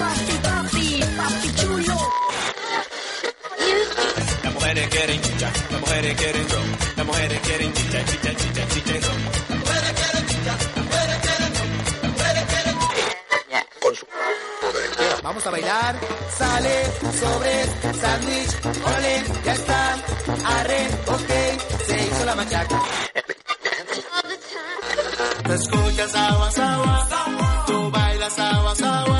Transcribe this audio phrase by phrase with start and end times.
[0.00, 1.96] Papi, papi, papi chulo.
[4.42, 8.92] Las mujeres quieren chicha, las mujeres quieren ron, las mujeres quieren chicha, chicha, chicha, chicha
[8.96, 9.99] y.
[15.22, 16.00] Vamos a bailar,
[16.38, 16.84] sale,
[17.20, 17.64] sobre,
[18.00, 19.94] sándwich, órale, ya está,
[20.44, 21.30] arre, ok,
[21.86, 22.82] se hizo la machaca.
[25.44, 29.19] Tú escuchas agua, agua, tú bailas agua, agua,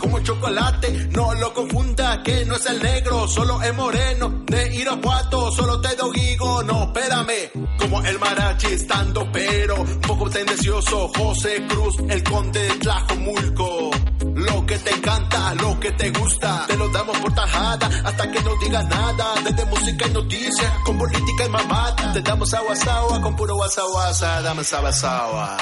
[0.00, 5.52] Como chocolate, no lo confunda que no es el negro, solo es moreno, de Irapuato,
[5.52, 11.96] solo te digo, no, espérame, como el marachi estando pero, un poco tendencioso, José Cruz,
[12.08, 13.90] el conde de Tlajomulco.
[14.34, 18.42] Lo que te encanta, lo que te gusta, te lo damos por tajada hasta que
[18.42, 19.34] no digas nada.
[19.44, 24.42] Desde música y noticias, con política y mamata, te damos agua, con puro guasa, guasa,
[24.42, 24.62] dame
[25.04, 25.56] agua,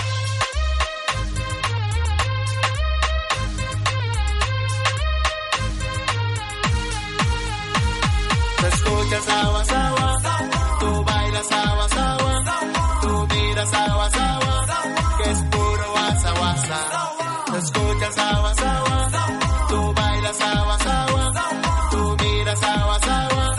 [9.10, 12.44] escuchas agua, agua, tú bailas agua, agua,
[13.02, 14.66] tú miras agua, agua,
[15.18, 16.78] que es puro guasa, guasa.
[17.46, 19.10] Tú escuchas agua, agua,
[19.68, 21.32] tú bailas agua, agua,
[21.90, 23.56] tú miras agua, agua,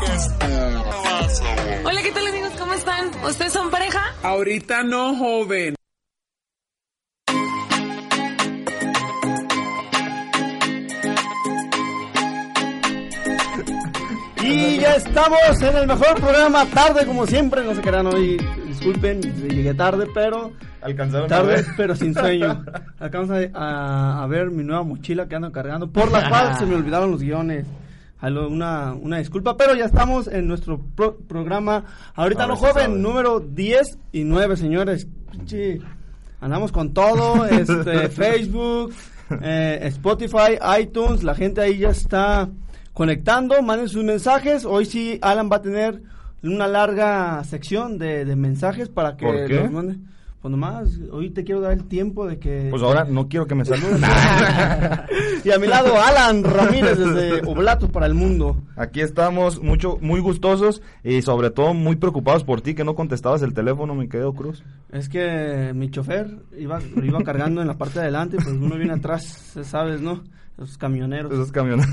[0.00, 1.84] que es puro guasa, guasa.
[1.84, 2.52] Hola, ¿qué tal amigos?
[2.58, 3.10] ¿Cómo están?
[3.24, 4.14] ¿Ustedes son pareja?
[4.22, 5.74] Ahorita no, joven.
[14.82, 19.74] Ya estamos en el mejor programa, tarde como siempre, no se crean hoy, disculpen, llegué
[19.74, 21.64] tarde, pero Alcanzaron a tarde, ver.
[21.76, 22.64] pero sin sueño.
[22.98, 26.66] Acabamos a, a- a ver mi nueva mochila que ando cargando, por la cual se
[26.66, 27.66] me olvidaron los guiones.
[28.20, 31.84] Una, una disculpa, pero ya estamos en nuestro pro- programa.
[32.14, 33.02] Ahorita A no joven, saben.
[33.02, 35.06] número 10 y 9, señores.
[35.30, 35.80] Pinche,
[36.40, 38.92] andamos con todo, este, Facebook,
[39.40, 42.48] eh, Spotify, iTunes, la gente ahí ya está
[42.92, 44.64] conectando, manden sus mensajes.
[44.64, 46.02] Hoy sí, Alan va a tener
[46.42, 49.54] una larga sección de, de mensajes para que ¿Por qué?
[49.60, 49.98] los mande.
[50.42, 52.66] Pues nomás, hoy te quiero dar el tiempo de que...
[52.68, 54.02] Pues ahora no quiero que me saluden.
[55.44, 58.56] y a mi lado, Alan Ramírez desde Oblatos para el Mundo.
[58.74, 63.42] Aquí estamos mucho, muy gustosos y sobre todo muy preocupados por ti que no contestabas
[63.42, 64.64] el teléfono, mi querido Cruz.
[64.90, 68.74] Es que mi chofer iba, lo iba cargando en la parte de adelante, pues uno
[68.74, 70.24] viene atrás, sabes, ¿no?
[70.56, 71.32] Los camioneros.
[71.32, 71.86] Esos camiones.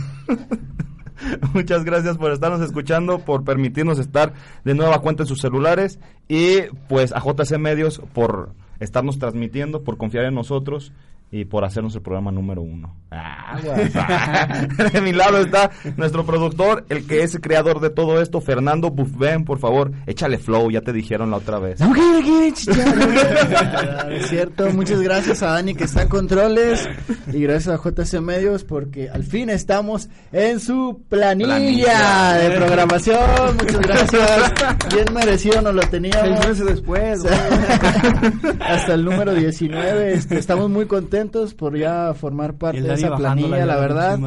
[1.54, 6.62] Muchas gracias por estarnos escuchando, por permitirnos estar de nueva cuenta en sus celulares y
[6.88, 10.92] pues a JC Medios por estarnos transmitiendo, por confiar en nosotros
[11.32, 12.96] y por hacernos el programa número uno.
[13.12, 13.78] Ah, guau.
[14.94, 18.90] de mi lado está nuestro productor, el que es el creador de todo esto, Fernando
[18.90, 21.80] Buffben, por favor, échale flow, ya te dijeron la otra vez.
[21.80, 21.94] No
[24.10, 26.88] es cierto, muchas gracias a Dani que está en controles
[27.32, 32.34] y gracias a JC Medios porque al fin estamos en su planilla, Planilla.
[32.34, 33.58] de programación.
[33.58, 34.54] Muchas gracias.
[34.94, 36.40] Bien merecido nos lo teníamos.
[36.40, 37.26] Seis meses después,
[38.60, 40.14] Hasta el número 19.
[40.14, 41.19] este, estamos muy contentos
[41.58, 44.20] por ya formar parte de esa planilla, la verdad.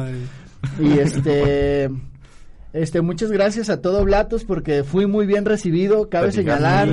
[0.79, 1.89] Y este
[2.73, 6.89] este muchas gracias a todo Blatos porque fui muy bien recibido, cabe señalar.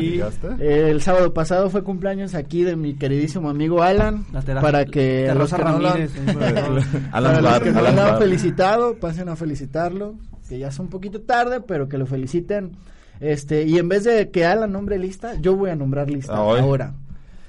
[0.59, 4.25] El sábado pasado fue cumpleaños aquí de mi queridísimo amigo Alan
[4.61, 6.09] para que a los que no lo han-.
[7.13, 10.15] Alan para los no lo felicitado, pasen a felicitarlo,
[10.49, 12.73] que ya es un poquito tarde, pero que lo feliciten.
[13.21, 16.39] Este, y en vez de que Alan nombre lista, yo voy a nombrar lista Ah,
[16.39, 16.95] ahora.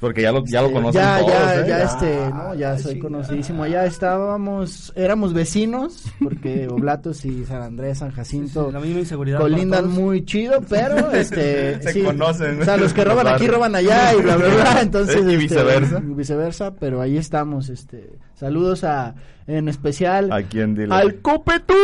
[0.01, 1.67] Porque ya lo, ya lo conocen ya, todos, ya, ¿eh?
[1.67, 3.67] ya, este, no, ya soy conocidísimo.
[3.67, 9.37] Ya estábamos, éramos vecinos, porque Oblatos y San Andrés, San Jacinto Sí, la misma inseguridad
[9.37, 12.01] para colindan muy chido, pero este, Se sí.
[12.01, 12.61] conocen.
[12.61, 14.81] O sea, los que roban aquí roban allá y bla, bla, bla.
[14.81, 15.99] Entonces, Y este, viceversa.
[16.03, 18.09] y viceversa, pero ahí estamos, este,
[18.41, 19.13] saludos a,
[19.47, 20.93] en especial, ¿A quién dile?
[20.93, 21.75] al copetudo,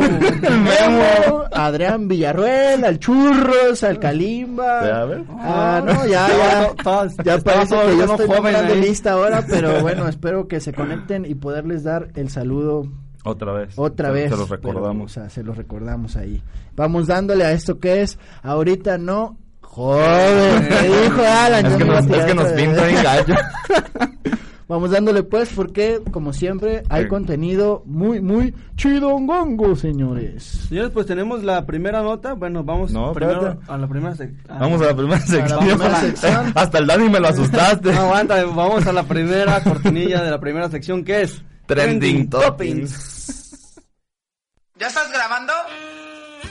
[0.40, 4.80] Memo, a Adrián Villarruel, al Churros, al Kalimba.
[5.02, 5.22] A ver.
[5.38, 6.66] Ah, no, ya, ya.
[6.68, 8.80] To- todas- Ya parece que yo estoy ahí.
[8.80, 12.86] lista ahora, pero bueno, espero que se conecten y poderles dar el saludo
[13.24, 13.74] Otra vez.
[13.78, 14.30] otra Se- vez.
[14.30, 15.10] Se los pero, recordamos.
[15.10, 16.42] o sea, se los recordamos ahí.
[16.76, 21.66] Vamos dándole a esto que es, ahorita no, joven, me dijo Alan.
[21.66, 23.34] es, yo que nos, es que nos pinta bien gallo.
[24.70, 27.08] Vamos dándole pues, porque como siempre hay Sí.
[27.08, 30.44] contenido muy, muy chidongongo, señores.
[30.68, 32.34] Señores, pues tenemos la primera nota.
[32.34, 33.72] Bueno, vamos No, primero espérate.
[33.72, 34.58] a la primera sección.
[34.60, 35.58] Vamos a la primera sección.
[35.58, 36.52] primera sección.
[36.54, 37.92] Hasta el Dani me lo asustaste.
[37.94, 43.74] No, aguanta, vamos a la primera cortinilla de la primera sección que es Trending Toppings.
[44.78, 45.52] ¿Ya estás grabando?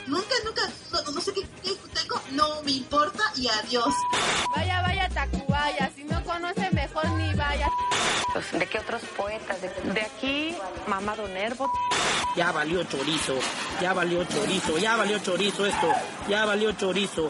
[0.07, 0.62] Nunca, nunca,
[0.92, 3.94] no, no sé qué, qué tengo, no me importa y adiós.
[4.56, 7.69] Vaya, vaya, Tacubaya, si no conoce mejor ni vaya.
[8.53, 9.61] ¿De qué otros poetas?
[9.61, 10.55] De, de aquí,
[10.87, 11.71] Mamado Nervo.
[12.35, 13.35] Ya valió chorizo,
[13.81, 15.87] ya valió chorizo, ya valió chorizo esto,
[16.27, 17.29] ya valió chorizo.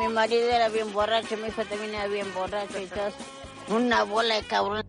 [0.00, 3.12] Mi marido era bien borracho, mi hijo también era bien borracho y todo.
[3.68, 4.84] Una bola de cabrón.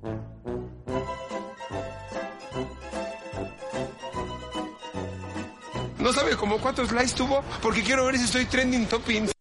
[5.99, 9.36] No sabe como cuántos likes tuvo porque quiero ver si estoy trending toppings.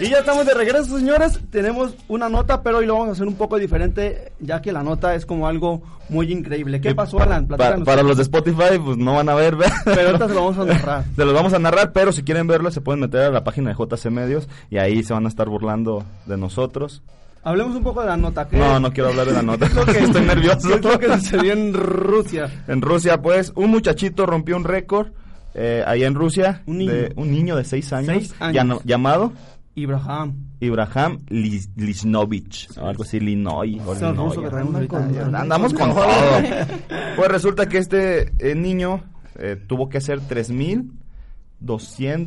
[0.00, 1.40] Y ya estamos de regreso, señores.
[1.50, 4.84] Tenemos una nota, pero hoy lo vamos a hacer un poco diferente, ya que la
[4.84, 6.80] nota es como algo muy increíble.
[6.80, 7.48] ¿Qué pasó, Alan?
[7.48, 7.86] Pa- Platícanos.
[7.86, 9.74] para los de Spotify, pues no van a ver, ¿verdad?
[9.84, 11.04] Pero ahorita se lo vamos a narrar.
[11.16, 13.70] Se los vamos a narrar, pero si quieren verlo, se pueden meter a la página
[13.70, 17.02] de JC Medios y ahí se van a estar burlando de nosotros.
[17.42, 18.46] Hablemos un poco de la nota.
[18.48, 19.66] ¿qué- No, no quiero hablar de la nota.
[19.66, 20.68] ¿Qué es lo que- Estoy nervioso.
[20.68, 22.64] ¿Qué es lo que sucedió en Rusia?
[22.68, 25.08] En Rusia, pues, un muchachito rompió un récord
[25.54, 26.62] eh, allá en Rusia.
[26.66, 26.92] Un niño.
[26.92, 28.80] de- un niño de seis años, Seis años.
[28.84, 29.32] llamado
[29.82, 30.34] Ibrahim.
[30.60, 33.80] Ibrahim Lis- Lisnovich, o algo así, Linoy.
[35.34, 36.06] Andamos con todo.
[37.16, 39.02] Pues resulta que este eh, niño
[39.36, 40.86] eh, tuvo que hacer 3.200...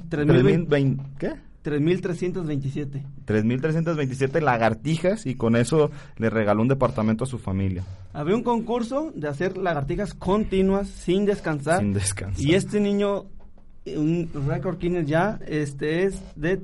[0.10, 1.34] 3.020 ¿Qué?
[1.64, 3.04] 3.327.
[3.28, 7.84] 3.327 lagartijas y con eso le regaló un departamento a su familia.
[8.14, 11.80] Había un concurso de hacer lagartijas continuas sin descansar.
[11.80, 12.44] Sin descansar.
[12.44, 13.26] Y este niño,
[13.86, 16.58] un récord Guinness ya, este es de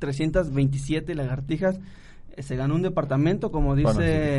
[0.00, 1.78] 3.327 lagartijas.
[2.36, 3.92] Eh, Se ganó un departamento, como dice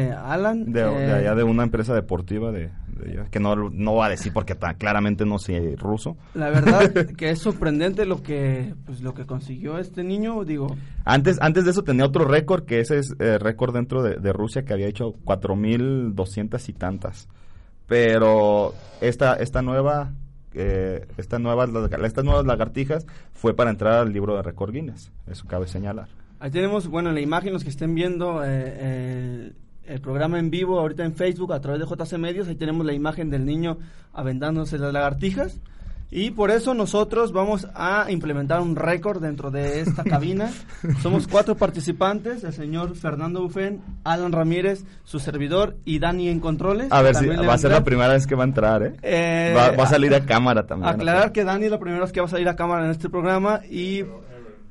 [0.07, 0.71] Bueno, Alan.
[0.71, 4.05] De, de eh, allá de una empresa deportiva de, de allá, que no, no va
[4.05, 6.15] a decir porque ta- claramente no sé ruso.
[6.35, 10.67] La verdad que es sorprendente lo que pues lo que consiguió este niño, digo,
[11.05, 14.31] Antes, antes de eso tenía otro récord, que ese es eh, récord dentro de, de
[14.31, 17.27] Rusia, que había hecho 4.200 y tantas.
[17.87, 20.13] Pero esta, esta nueva...
[20.57, 21.69] eh, esta nuevas,
[22.03, 25.11] estas nuevas lagartijas fue para entrar al libro de récord Guinness.
[25.27, 26.07] Eso cabe señalar.
[26.39, 29.53] Ahí tenemos, bueno, en la imagen, los que estén viendo eh,
[29.85, 32.85] el, el programa en vivo ahorita en Facebook a través de JC Medios, ahí tenemos
[32.85, 33.77] la imagen del niño
[34.13, 35.59] aventándose las lagartijas.
[36.09, 40.49] Y por eso nosotros vamos a implementar un récord dentro de esta cabina.
[41.01, 46.87] Somos cuatro participantes, el señor Fernando Bufén, Alan Ramírez, su servidor y Dani en controles.
[46.91, 48.93] A ver si va a ser la primera vez que va a entrar, ¿eh?
[49.01, 50.93] Eh, va, va a salir a cámara también.
[50.93, 53.09] Aclarar que Dani es la primera vez que va a salir a cámara en este
[53.09, 54.05] programa y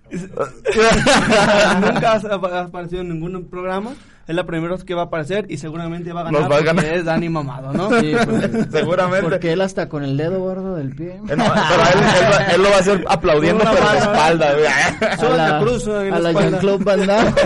[0.11, 3.95] nunca ha aparecido en ningún programa.
[4.27, 6.57] Es la primera vez que va a aparecer y seguramente va a ganar, Nos va
[6.57, 6.85] a ganar.
[6.85, 8.01] es Dani Mamado, ¿no?
[8.01, 9.23] Sí, pues, Seguramente.
[9.23, 11.21] Porque él hasta con el dedo gordo del pie.
[11.23, 14.55] No, pero él, él va- él lo va a hacer aplaudiendo, de mano, espalda.
[15.19, 15.59] Solo A la-
[16.09, 16.51] en a la espalda.
[16.51, 17.33] Jean-Claude Van Damme.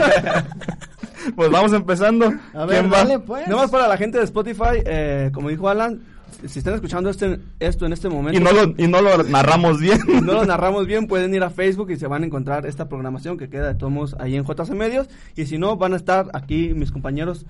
[1.37, 2.33] Pues vamos empezando.
[2.55, 2.97] A ver, ¿Quién va?
[2.99, 3.47] dale, pues.
[3.47, 6.01] Nada más para la gente de Spotify, eh, como dijo Alan,
[6.47, 9.81] si están escuchando este, esto en este momento Y no, lo, y no lo narramos
[9.81, 10.01] bien.
[10.25, 13.39] no lo narramos bien, pueden ir a Facebook y se van a encontrar esta programación
[13.39, 15.09] que queda de todos modos ahí en JC Medios.
[15.37, 17.47] Y si no, van a estar aquí mis compañeros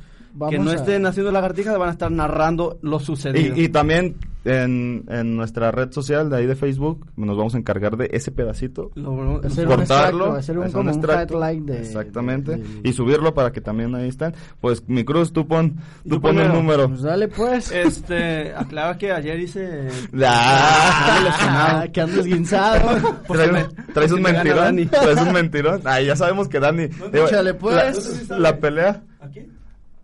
[0.50, 3.56] que no a- estén haciendo lagartijas, van a estar narrando lo sucedido.
[3.56, 7.58] Y, y también en, en nuestra red social de ahí de Facebook nos vamos a
[7.58, 11.78] encargar de ese pedacito, Lo- Hacer un cortarlo, extracto, hacer un, como un extracto, de...
[11.80, 14.32] exactamente, de- y subirlo para que también ahí estén.
[14.60, 15.76] Pues mi cruz, tú pon,
[16.08, 16.88] tú pon el número.
[16.88, 17.70] Pues dale pues.
[17.72, 19.88] Este, aclara que ayer hice...
[20.24, 23.20] Ah, Ah, que andas guinzado.
[23.28, 24.86] Traes, traes un mentirón, Dani.
[24.86, 25.80] traes un mentirón.
[25.84, 26.86] Ay, ya sabemos que Dani.
[26.86, 28.28] digo, échale, pues.
[28.28, 29.02] La, la pelea.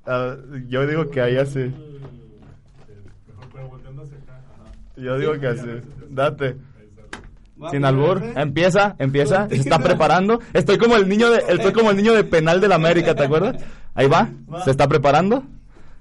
[0.07, 0.37] Ah,
[0.69, 1.73] yo digo que ahí así.
[4.97, 5.69] Yo digo que así.
[6.09, 6.57] Date.
[7.71, 10.41] Sin albur, empieza, empieza, se está preparando.
[10.53, 13.25] Estoy como el niño de, estoy como el niño de penal de la América, ¿te
[13.25, 13.65] acuerdas?
[13.95, 14.29] Ahí va,
[14.63, 15.43] se está preparando.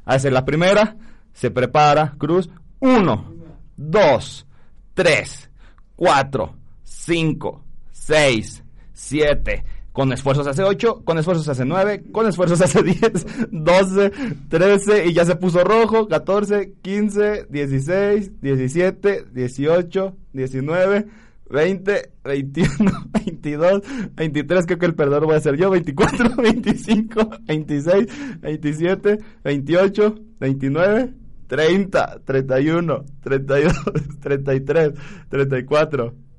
[0.03, 0.97] Hace la primera,
[1.33, 2.49] se prepara, cruz.
[2.79, 3.33] Uno,
[3.77, 4.45] dos,
[4.93, 5.49] tres,
[5.95, 9.63] cuatro, cinco, seis, siete.
[9.95, 14.11] Con esfuerzos hace ocho, con esfuerzos hace nueve, con esfuerzos hace diez, doce,
[14.49, 21.07] trece y ya se puso rojo, catorce, quince, dieciséis, diecisiete, dieciocho, diecinueve,
[21.49, 23.83] veinte, veintiuno, veintidós,
[24.17, 28.07] veintitrés, creo que el perdedor voy a ser yo, veinticuatro, veinticinco, veintiséis,
[28.41, 31.13] veintisiete, veintiocho, veintinueve,
[31.47, 33.57] treinta, treinta y uno, treinta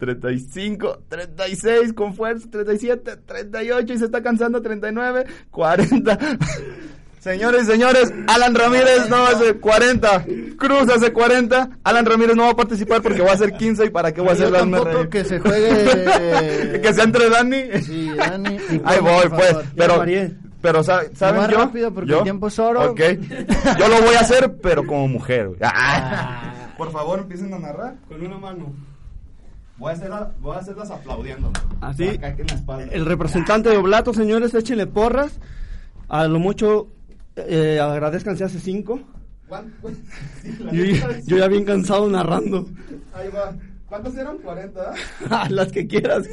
[0.01, 2.15] y dos, treinta y tres, treinta y cuatro, treinta y cinco, treinta y seis, con
[2.15, 6.19] fuerza, treinta y siete, treinta y ocho y se está cansando, treinta y nueve, cuarenta.
[7.19, 10.25] Señores y señores, Alan Ramírez no hace 40,
[10.57, 13.91] Cruz hace 40, Alan Ramírez no va a participar porque va a hacer 15 y
[13.91, 16.81] para qué va a hacer las tampoco que se juegue...
[16.83, 17.63] que sea entre Dani.
[17.83, 18.59] Sí, Dani.
[18.85, 20.05] Ahí voy, pues, pero
[20.63, 21.59] pero sa- ¿saben Más yo?
[21.59, 22.93] rápido porque Yo- el tiempo es oro.
[22.93, 23.01] Ok.
[23.79, 25.49] Yo lo voy a hacer pero como mujer.
[25.49, 25.59] güey.
[25.63, 26.73] Ah.
[26.79, 27.97] Por favor, empiecen a narrar.
[28.09, 28.73] Con una mano.
[29.79, 31.53] Voy a, hacer voy a hacerlas aplaudiendo.
[31.81, 32.09] Así.
[32.09, 32.85] Acá, aquí en la espalda.
[32.93, 35.39] El representante de Oblato, señores, échenle porras.
[36.09, 36.89] A lo mucho,
[37.37, 39.01] eh, agradezcanse hace cinco.
[40.43, 40.85] Sí, la Yo,
[41.25, 42.67] yo ya bien cansado narrando.
[43.15, 43.55] Ahí va.
[43.89, 44.39] ¿Cuántos eran?
[44.39, 44.95] 40.
[45.31, 46.27] Ah, Las que quieras.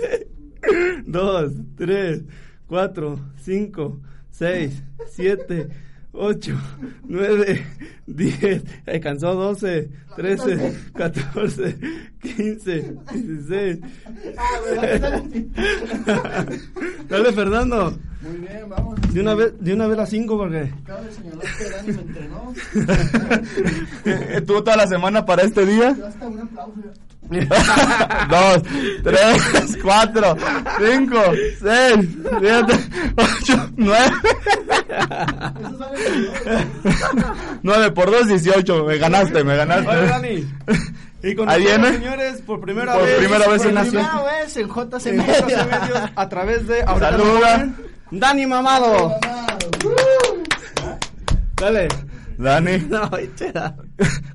[1.05, 2.23] Dos, tres,
[2.67, 3.99] cuatro, cinco,
[4.31, 5.69] seis, siete,
[6.13, 6.55] ocho,
[7.03, 7.65] nueve,
[8.05, 8.63] diez.
[8.85, 11.77] Alcanzó doce, trece, catorce,
[12.21, 13.79] quince, dieciséis.
[17.09, 17.97] Dale, Fernando.
[18.21, 18.99] Muy bien, vamos.
[19.13, 20.71] De una vez, de una vez las cinco porque.
[20.85, 22.53] Cabe señalar que Dani me entrenó.
[24.37, 25.95] Estuvo toda la semana para este día.
[25.97, 26.73] Yo hasta un aplauso.
[28.29, 28.61] Dos,
[29.03, 30.35] tres, cuatro,
[30.79, 31.19] cinco,
[31.61, 32.07] seis,
[32.39, 32.79] siete,
[33.17, 34.11] ocho, nueve.
[37.63, 38.83] Nueve por dos, dieciocho.
[38.85, 39.89] Me ganaste, me ganaste.
[39.89, 40.47] Oye, Dani.
[41.23, 41.93] Y con Ahí viene.
[41.93, 43.15] señores, por primera Por vez.
[43.17, 44.25] primera vez por en primera Nación.
[44.25, 45.39] vez en JC en Media.
[45.39, 47.69] JC Medios, a través de Saluda.
[48.11, 49.13] Dani Mamado.
[51.55, 51.87] Dale.
[52.37, 52.79] Dani.
[52.89, 53.75] No, chera.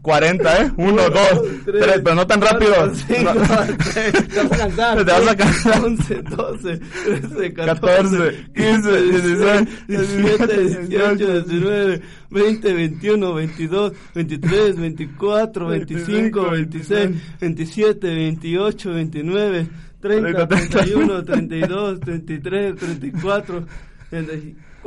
[0.02, 0.72] 40, ¿eh?
[0.76, 2.94] Uno, dos, tres, pero no tan rápido.
[2.94, 3.32] Cinco,
[3.92, 5.04] seis, te vas a cansar.
[5.04, 5.84] Te vas a cansar.
[5.84, 16.50] 11, 12, 13, 14, 15, 16, 17, 18, 19, 20, 21, 22, 23, 24, 25,
[16.50, 19.68] 26, 27, 28, 29,
[20.00, 23.66] 30, 31, 32, 33, 34,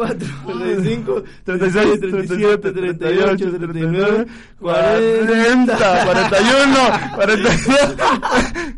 [0.08, 4.26] 34, 35, 36, 37, 38, 39,
[4.60, 6.80] 40, 41,
[7.16, 7.56] 42.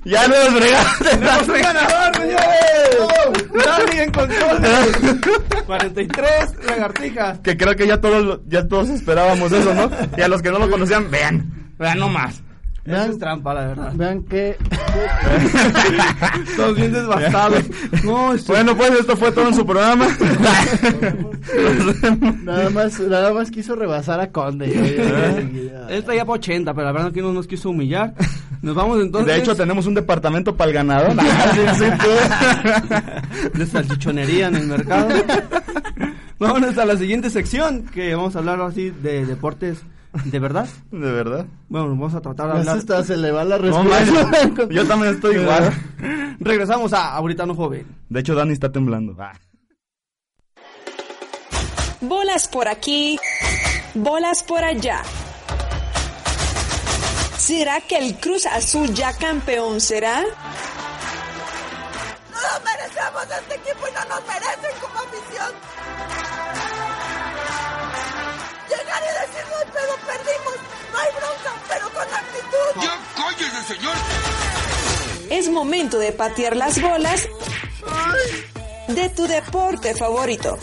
[0.05, 1.09] Ya nos fregaste.
[1.09, 2.73] ¡Tenemos un ganador, señores!
[3.65, 4.61] ¡Dani en control!
[5.65, 6.29] 43,
[6.65, 7.41] lagartija.
[7.41, 9.89] Que creo que ya todos, ya todos esperábamos eso, ¿no?
[10.17, 12.41] Y a los que no lo conocían, vean, vean nomás.
[12.85, 13.93] Eso es trampa, la verdad.
[13.95, 14.57] Vean que.
[16.57, 16.91] Todos bien.
[18.03, 20.07] No, esto- Bueno, pues esto fue todo en su programa.
[22.43, 25.71] Nada más, nada más quiso rebasar a Conde.
[25.89, 28.13] Él traía para 80, pero la verdad que no nos quiso humillar.
[28.61, 29.33] Nos vamos entonces.
[29.33, 31.15] De hecho, tenemos un departamento para el ganador.
[33.53, 35.09] de salchichonería en el mercado.
[36.39, 39.79] Vámonos a la siguiente sección, que vamos a hablar así de deportes
[40.25, 40.67] de verdad.
[40.91, 41.45] De verdad.
[41.69, 42.73] Bueno, vamos a tratar de hablar.
[42.75, 44.25] se, está, se le va la No, respuesta.
[44.27, 45.73] man, yo también estoy igual.
[46.39, 47.85] Regresamos a Ahorita no joven.
[48.09, 49.15] De hecho, Dani está temblando.
[49.19, 49.33] Ah.
[52.01, 53.17] Bolas por aquí,
[53.93, 55.01] bolas por allá.
[57.37, 60.21] ¿Será que el Cruz Azul ya campeón será?
[60.21, 60.27] No
[62.41, 65.51] nos merecemos este equipo y no nos merecen como afición.
[75.29, 77.27] Es momento de patear las bolas
[78.87, 80.57] de tu deporte favorito.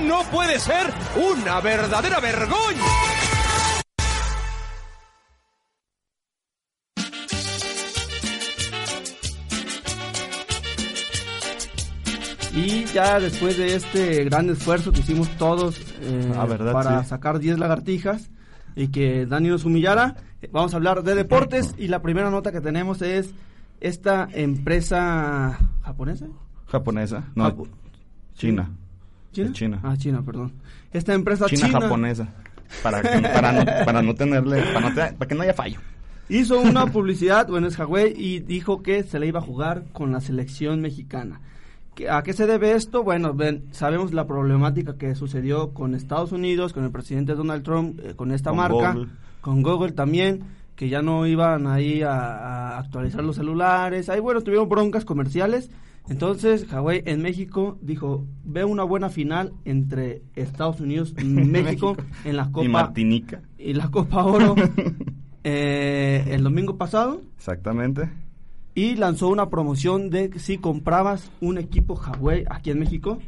[0.00, 2.84] No puede ser una verdadera vergüenza.
[12.56, 17.58] Y ya después de este gran esfuerzo que hicimos todos eh, ah, para sacar 10
[17.58, 18.30] lagartijas
[18.76, 20.16] y que Dani nos humillara,
[20.52, 23.34] vamos a hablar de deportes y la primera nota que tenemos es
[23.80, 26.26] esta empresa japonesa.
[26.66, 27.24] Japonesa.
[27.34, 27.68] No, Japo-
[28.34, 28.70] China.
[29.32, 29.52] ¿China?
[29.52, 29.80] China.
[29.82, 30.52] Ah, China, perdón.
[30.92, 32.28] Esta empresa China, china, japonesa.
[32.82, 35.78] Para, que- para, no, para no tenerle, para, no te- para que no haya fallo.
[36.28, 40.12] hizo una publicidad, bueno, es Huawei, y dijo que se le iba a jugar con
[40.12, 41.40] la selección mexicana.
[41.94, 43.04] ¿Qué- ¿A qué se debe esto?
[43.04, 48.00] Bueno, ven, sabemos la problemática que sucedió con Estados Unidos, con el presidente Donald Trump,
[48.02, 49.10] eh, con esta Con marca, Google.
[49.44, 54.08] Con Google también, que ya no iban ahí a, a actualizar los celulares.
[54.08, 55.70] Ahí, bueno, tuvieron broncas comerciales.
[56.08, 62.36] Entonces, Huawei en México dijo, ve una buena final entre Estados Unidos y México en
[62.38, 63.42] la Copa Y Martinica.
[63.58, 64.54] y la Copa Oro
[65.44, 68.08] eh, el domingo pasado Exactamente.
[68.74, 73.18] y lanzó una promoción de si comprabas un equipo Huawei aquí en México,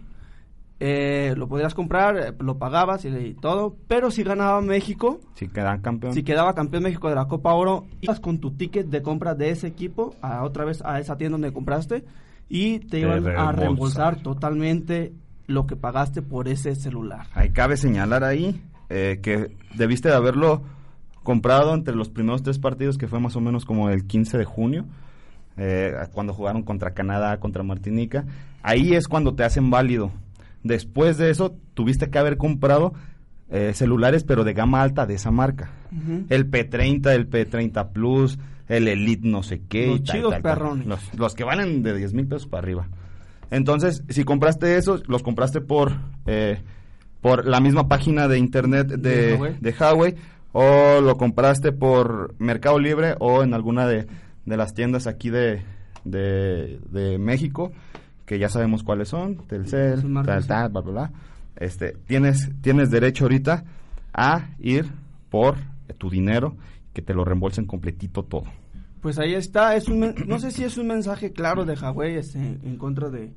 [0.79, 5.49] eh, lo podrías comprar, eh, lo pagabas y, y todo, pero si ganaba México, Si
[5.49, 6.13] quedan campeón.
[6.13, 9.51] si quedaba campeón México de la Copa Oro, ibas con tu ticket de compra de
[9.51, 12.05] ese equipo a otra vez a esa tienda donde compraste
[12.49, 15.13] y te Te iban a reembolsar totalmente
[15.47, 17.27] lo que pagaste por ese celular.
[17.35, 20.63] Ahí cabe señalar ahí eh, que debiste de haberlo
[21.23, 24.45] comprado entre los primeros tres partidos, que fue más o menos como el 15 de
[24.45, 24.85] junio,
[25.57, 28.25] eh, cuando jugaron contra Canadá, contra Martinica.
[28.63, 30.13] Ahí es cuando te hacen válido.
[30.67, 32.93] Después de eso, tuviste que haber comprado
[33.51, 35.71] eh, celulares, pero de gama alta de esa marca.
[36.29, 39.87] El P30, el P30 Plus, el Elite no sé qué.
[39.87, 40.53] Los y tal, chidos tal, tal.
[40.55, 40.87] perrones.
[40.87, 42.89] Los, los que valen de 10 mil pesos para arriba.
[43.51, 45.93] Entonces, si compraste esos, los compraste por,
[46.27, 46.59] eh,
[47.21, 49.57] por la misma página de internet De de, Huawei.
[49.61, 50.15] de Huawei,
[50.53, 54.07] o lo compraste por Mercado Libre o en alguna de,
[54.45, 55.63] de las tiendas aquí de,
[56.05, 57.73] de México,
[58.27, 61.13] que ya sabemos cuáles son, Telcel, tal, tal, bla, bla, bla.
[61.57, 63.65] Este, tienes, tienes derecho ahorita
[64.13, 64.91] a ir
[65.31, 65.57] por
[65.99, 66.57] tu dinero,
[66.93, 68.45] que te lo reembolsen completito todo.
[69.01, 72.39] Pues ahí está, es un no sé si es un mensaje claro de Huawei este,
[72.39, 73.33] en contra de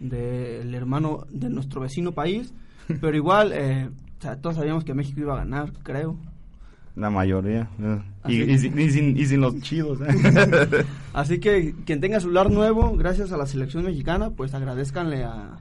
[0.00, 2.54] del hermano de nuestro vecino país,
[3.00, 6.16] pero igual, eh, o sea, todos sabíamos que México iba a ganar, creo.
[6.96, 7.68] La mayoría.
[7.80, 7.98] eh.
[8.28, 10.00] Y, sin, y sin- y sin los chidos.
[10.02, 10.84] eh.
[11.14, 15.58] Así que quien tenga celular nuevo, gracias a la selección mexicana, pues agradezcanle a,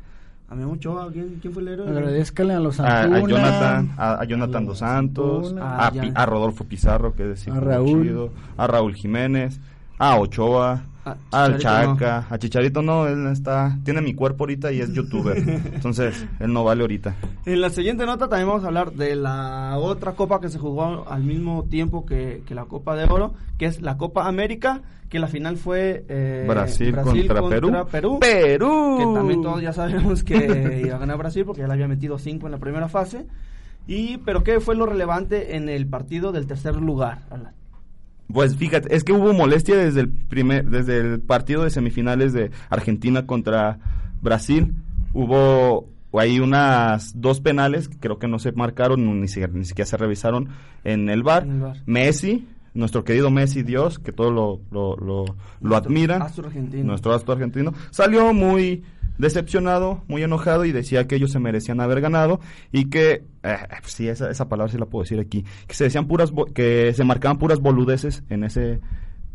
[0.49, 1.87] a Memo Ochoa, ¿quién, quién fue el héroe?
[1.89, 6.11] Agradezcanle a los a, a Antuna, Jonathan, a, a Jonathan dos Santos, Antuna.
[6.15, 8.01] a, Rodolfo Pizarro, que es hijo A Raúl.
[8.03, 9.59] chido, a Raúl Jiménez,
[9.97, 14.81] a Ochoa, Al Chicharito Chaca, a Chicharito no, él está, tiene mi cuerpo ahorita y
[14.81, 15.37] es youtuber,
[15.73, 17.15] entonces él no vale ahorita.
[17.45, 21.09] En la siguiente nota también vamos a hablar de la otra copa que se jugó
[21.09, 25.19] al mismo tiempo que, que la Copa de Oro, que es la Copa América, que
[25.19, 27.71] la final fue eh, Brasil contra Perú.
[27.89, 28.19] Perú.
[28.19, 28.95] Perú.
[28.99, 32.17] Que también todos ya sabemos que iba a ganar Brasil porque ya le había metido
[32.19, 33.25] cinco en la primera fase.
[33.87, 37.23] Y, pero ¿qué fue lo relevante en el partido del tercer lugar?
[37.31, 37.58] Alan?
[38.31, 42.51] Pues fíjate, es que hubo molestia desde el primer, desde el partido de semifinales de
[42.69, 43.79] Argentina contra
[44.21, 44.75] Brasil.
[45.13, 49.87] Hubo ahí unas dos penales que creo que no se marcaron ni siquiera, ni siquiera
[49.87, 50.49] se revisaron
[50.83, 51.43] en el bar.
[51.43, 51.77] En el VAR.
[51.87, 55.25] Messi, nuestro querido Messi Dios, que todos lo, lo, lo,
[55.61, 56.21] lo admiran.
[56.21, 56.83] astro argentino.
[56.83, 57.73] Nuestro astro argentino.
[57.89, 58.83] Salió muy
[59.19, 62.39] decepcionado, muy enojado y decía que ellos se merecían haber ganado
[62.71, 65.83] y que, eh, pues sí, esa, esa palabra sí la puedo decir aquí, que se
[65.83, 68.79] decían puras, que se marcaban puras boludeces en ese,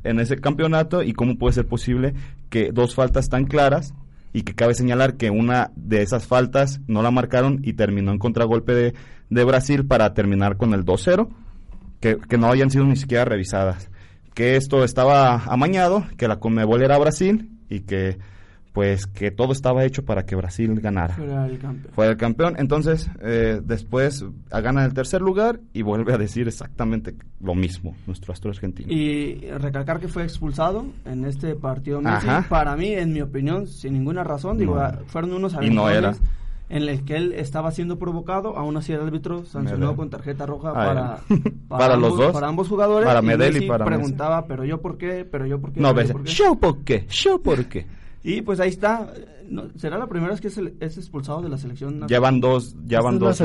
[0.03, 2.15] en ese campeonato y cómo puede ser posible
[2.49, 3.95] que dos faltas tan claras
[4.33, 8.19] y que cabe señalar que una de esas faltas no la marcaron y terminó en
[8.19, 8.95] contragolpe de,
[9.29, 11.29] de Brasil para terminar con el 2-0,
[12.01, 13.91] que, que no hayan sido ni siquiera revisadas.
[14.33, 18.19] Que esto estaba amañado, que la Conmebol era Brasil y que
[18.75, 21.15] pues que todo estaba hecho para que Brasil ganara.
[21.15, 21.93] Fuera el campeón.
[21.95, 26.49] Fue el campeón, entonces eh, después a- gana el tercer lugar y vuelve a decir
[26.49, 28.93] exactamente lo mismo nuestro astro argentino.
[28.93, 32.27] Y recalcar que fue expulsado en este partido Messi.
[32.49, 34.83] Para mí, en mi opinión, sin ninguna razón, digo, No.
[34.83, 36.09] ah, fueron unos Y no era.
[36.09, 36.21] aventones
[36.69, 40.71] en el que él estaba siendo provocado, aún así el árbitro sancionó con tarjeta roja
[40.71, 41.39] Ah, para.
[41.69, 42.33] Para los ambos, dos.
[42.33, 43.07] para ambos jugadores.
[43.07, 43.97] Para Medel y Messi para Messi.
[43.99, 45.81] preguntaba, pero yo por qué, pero yo por qué.
[45.81, 47.07] no, yo por qué".
[47.09, 47.87] ¿yo por qué?
[48.27, 49.13] Y pues ahí está.
[49.51, 52.01] No, ¿Será la primera vez que es, el- es expulsado de la selección?
[52.01, 52.09] nacional?
[52.09, 53.45] Llevan dos, ya van dos de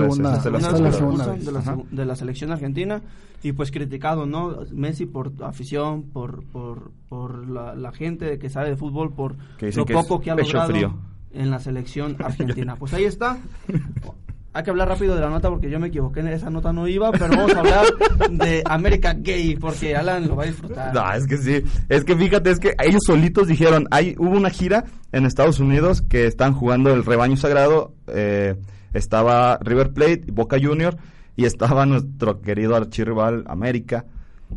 [2.06, 3.02] la, selección argentina
[3.44, 4.56] y pues criticado, ¿no?
[4.72, 9.86] Messi por afición, por por, por la, la gente que sabe de fútbol, por lo
[9.86, 10.94] poco que ha logrado frío.
[11.34, 12.78] en la selección argentina.
[12.78, 13.38] pues ahí está.
[14.60, 16.88] hay que hablar rápido de la nota porque yo me equivoqué, en esa nota no
[16.88, 17.86] iba, pero vamos a hablar
[18.30, 20.94] de América Gay porque Alan lo va a disfrutar.
[20.94, 21.64] No, es que sí.
[21.88, 26.02] Es que fíjate, es que ellos solitos dijeron, hay, hubo una gira en Estados Unidos
[26.02, 27.94] que están jugando el rebaño sagrado.
[28.08, 28.56] eh,
[28.94, 30.98] estaba River Plate, Boca Junior
[31.36, 34.06] y estaba nuestro querido archirrival América.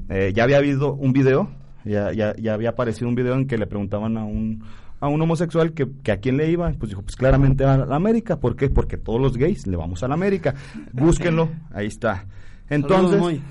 [0.09, 1.51] Eh, ya había habido un video,
[1.85, 4.65] ya, ya, ya había aparecido un video en que le preguntaban a un
[5.03, 7.97] a un homosexual que, que a quién le iba, pues dijo, pues claramente a la
[7.97, 8.39] América.
[8.39, 8.71] ¿Por qué?
[8.71, 10.55] Porque todos los gays le vamos a la América.
[10.93, 12.27] Búsquenlo, ahí está.
[12.71, 13.43] Entonces, Saludos, Moy.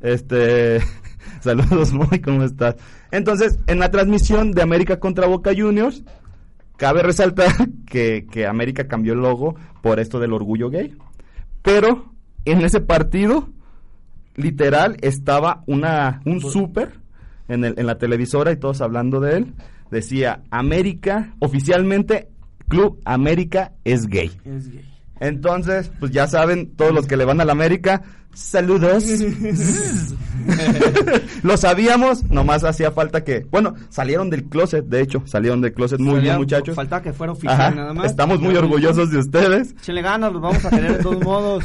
[0.00, 0.80] este,
[1.40, 2.76] saludos, Moy, ¿cómo estás?
[3.12, 6.02] Entonces, en la transmisión de América contra Boca Juniors,
[6.76, 7.52] cabe resaltar
[7.86, 10.96] que, que América cambió el logo por esto del orgullo gay.
[11.62, 12.12] Pero
[12.44, 13.48] en ese partido,
[14.34, 16.94] literal, estaba una, un súper
[17.48, 19.54] en, el- en la televisora y todos hablando de él.
[19.92, 22.28] Decía, América, oficialmente,
[22.66, 24.30] Club América es gay.
[24.42, 24.91] Es gay.
[25.22, 28.02] Entonces, pues ya saben, todos los que le van a la América,
[28.34, 29.04] saludos.
[31.44, 36.00] Lo sabíamos, nomás hacía falta que, bueno, salieron del closet, de hecho, salieron del closet
[36.00, 36.74] muy bien, muchachos.
[36.74, 38.06] Falta que fuera oficial Ajá, nada más.
[38.06, 39.76] Estamos muy orgullosos de ustedes.
[39.78, 41.64] Échenle ganas, los vamos a querer de todos modos.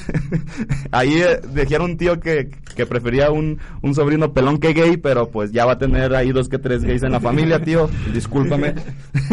[0.91, 5.31] Ahí eh, dijeron un tío que, que prefería un, un sobrino pelón que gay, pero
[5.31, 7.89] pues ya va a tener ahí dos que tres gays en la familia, tío.
[8.13, 8.75] Discúlpame.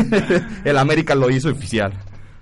[0.65, 1.93] El América lo hizo oficial.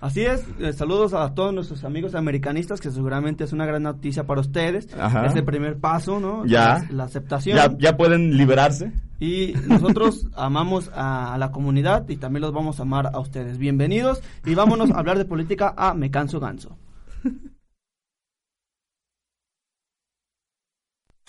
[0.03, 4.25] Así es, eh, saludos a todos nuestros amigos americanistas, que seguramente es una gran noticia
[4.25, 4.93] para ustedes.
[4.99, 5.27] Ajá.
[5.27, 6.45] Es el primer paso, ¿no?
[6.45, 6.85] Ya.
[6.89, 7.57] La, la aceptación.
[7.57, 8.93] Ya, ya pueden liberarse.
[9.21, 13.59] Y nosotros amamos a, a la comunidad y también los vamos a amar a ustedes.
[13.59, 16.77] Bienvenidos y vámonos a hablar de política a Me Canso Ganso.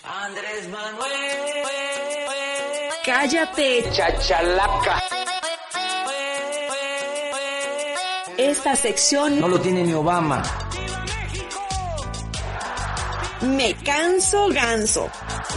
[0.02, 1.14] Andrés Manuel.
[3.06, 5.00] Cállate, chachalaca.
[8.36, 10.42] Esta sección No lo tiene ni Obama.
[13.42, 15.08] Me canso ganso.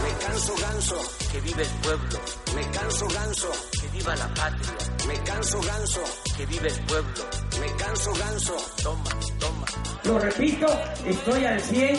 [0.02, 0.96] Me canso ganso,
[1.32, 2.20] que vive el pueblo.
[2.54, 4.72] Me canso ganso, que viva la patria.
[5.08, 6.00] Me canso ganso,
[6.36, 7.24] que vive el pueblo.
[7.60, 9.10] Me canso ganso, toma,
[9.40, 9.66] toma.
[10.04, 10.66] Lo repito,
[11.04, 11.96] estoy al 100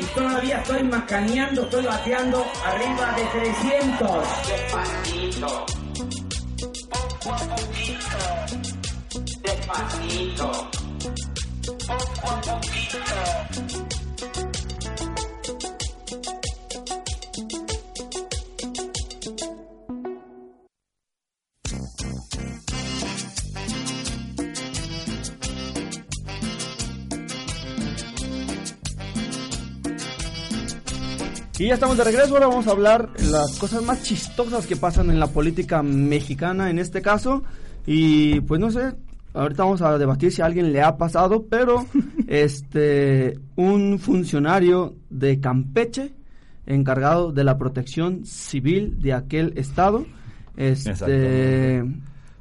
[0.00, 4.28] y todavía estoy macaneando, estoy bateando arriba de 300.
[4.46, 5.66] Despacito,
[7.24, 7.81] poco a poquito.
[9.62, 10.50] Despacito,
[11.86, 12.98] poco poquito.
[31.58, 35.10] Y ya estamos de regreso, ahora vamos a hablar las cosas más chistosas que pasan
[35.10, 37.44] en la política mexicana en este caso.
[37.86, 38.94] Y pues no sé,
[39.34, 41.86] ahorita vamos a debatir si a alguien le ha pasado, pero
[42.26, 46.12] este un funcionario de Campeche
[46.66, 50.06] encargado de la protección civil de aquel estado
[50.56, 51.84] este.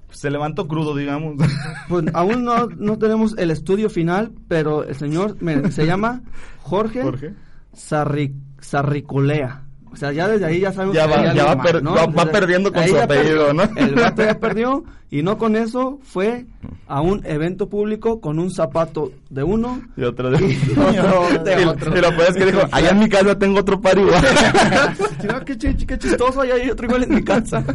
[0.09, 1.35] Se levantó crudo, digamos.
[1.87, 6.21] pues aún no, no tenemos el estudio final, pero el señor me- se llama
[6.59, 7.33] Jorge, Jorge.
[7.73, 9.63] Sarri- Sarricolea.
[9.91, 11.93] O sea, ya desde ahí ya sabemos Ya que va- ya va mal, per- ¿no?
[11.93, 13.53] va- va perdiendo con su apellido.
[13.53, 13.63] ¿no?
[13.75, 16.45] El vato ya perdió y no con eso fue
[16.87, 21.65] a un evento público con un zapato de uno Y otro de, y otro de
[21.65, 21.97] otro.
[21.97, 24.23] y lo peor es que dijo, allá en mi casa tengo otro par igual.
[25.45, 27.63] Qué, chi- qué chistoso, ahí hay otro igual en mi casa.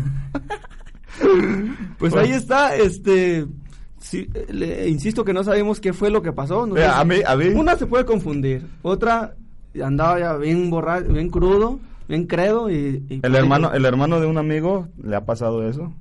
[1.98, 3.46] pues ahí está, este...
[4.00, 6.66] sí, le insisto que no sabemos qué fue lo que pasó.
[6.66, 9.34] no Mira, sé a si- mí- a mí- Una se puede confundir, otra
[9.84, 13.04] andaba ya bien borracho, bien crudo, bien credo y...
[13.08, 15.92] y- El hermano, el hermano de un amigo le ha pasado eso.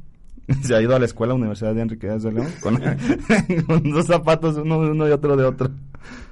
[0.61, 2.79] Se ha ido a la escuela Universidad de Enrique de León con,
[3.67, 5.69] con dos zapatos, uno de uno y otro de otro.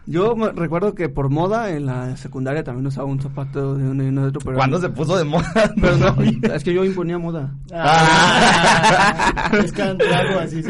[0.06, 4.04] Yo me recuerdo que por moda en la secundaria también usaba un zapato de uno
[4.04, 4.42] y uno de otro.
[4.44, 5.74] Pero ¿Cuándo se puso de moda?
[5.82, 6.16] Pero no,
[6.54, 7.56] es que yo imponía moda.
[7.74, 9.50] Ah.
[9.64, 10.62] es que algo así.
[10.62, 10.70] sí.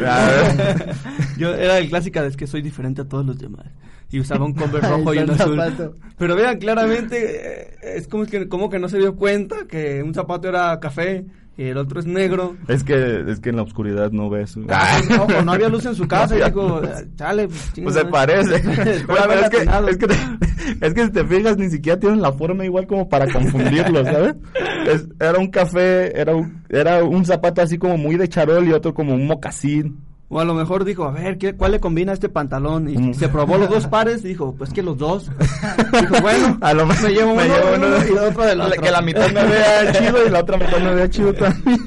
[1.36, 3.66] Yo era el clásica de es que soy diferente a todos los demás.
[4.10, 5.58] Y usaba un Converse rojo y un azul.
[5.58, 5.94] zapato.
[6.16, 10.14] Pero vean, claramente eh, es como que, como que no se dio cuenta que un
[10.14, 12.56] zapato era café y el otro es negro.
[12.68, 14.56] Es que, es que en la oscuridad no ves.
[14.56, 16.80] No, o no había luz en su casa y dijo,
[17.16, 18.62] chale, pues, Pues se parece.
[19.06, 19.88] Bueno, es, que, atinado.
[19.88, 20.14] es, que te,
[20.80, 24.34] es que si te fijas, ni siquiera tienen la forma igual como para confundirlos, ¿sabes?
[24.88, 28.72] Es- era un café, era un, era un zapato así como muy de charol y
[28.72, 29.98] otro como un mocasín.
[30.36, 32.88] O a lo mejor dijo, a ver, ¿qué, ¿cuál le combina a este pantalón?
[32.88, 35.30] Y se probó los dos pares y dijo, pues que los dos.
[36.00, 38.82] dijo, bueno, A lo me llevo uno, me llevo uno uno y otro del otro.
[38.82, 41.78] Que la mitad me vea chido y la otra mitad me vea chido también.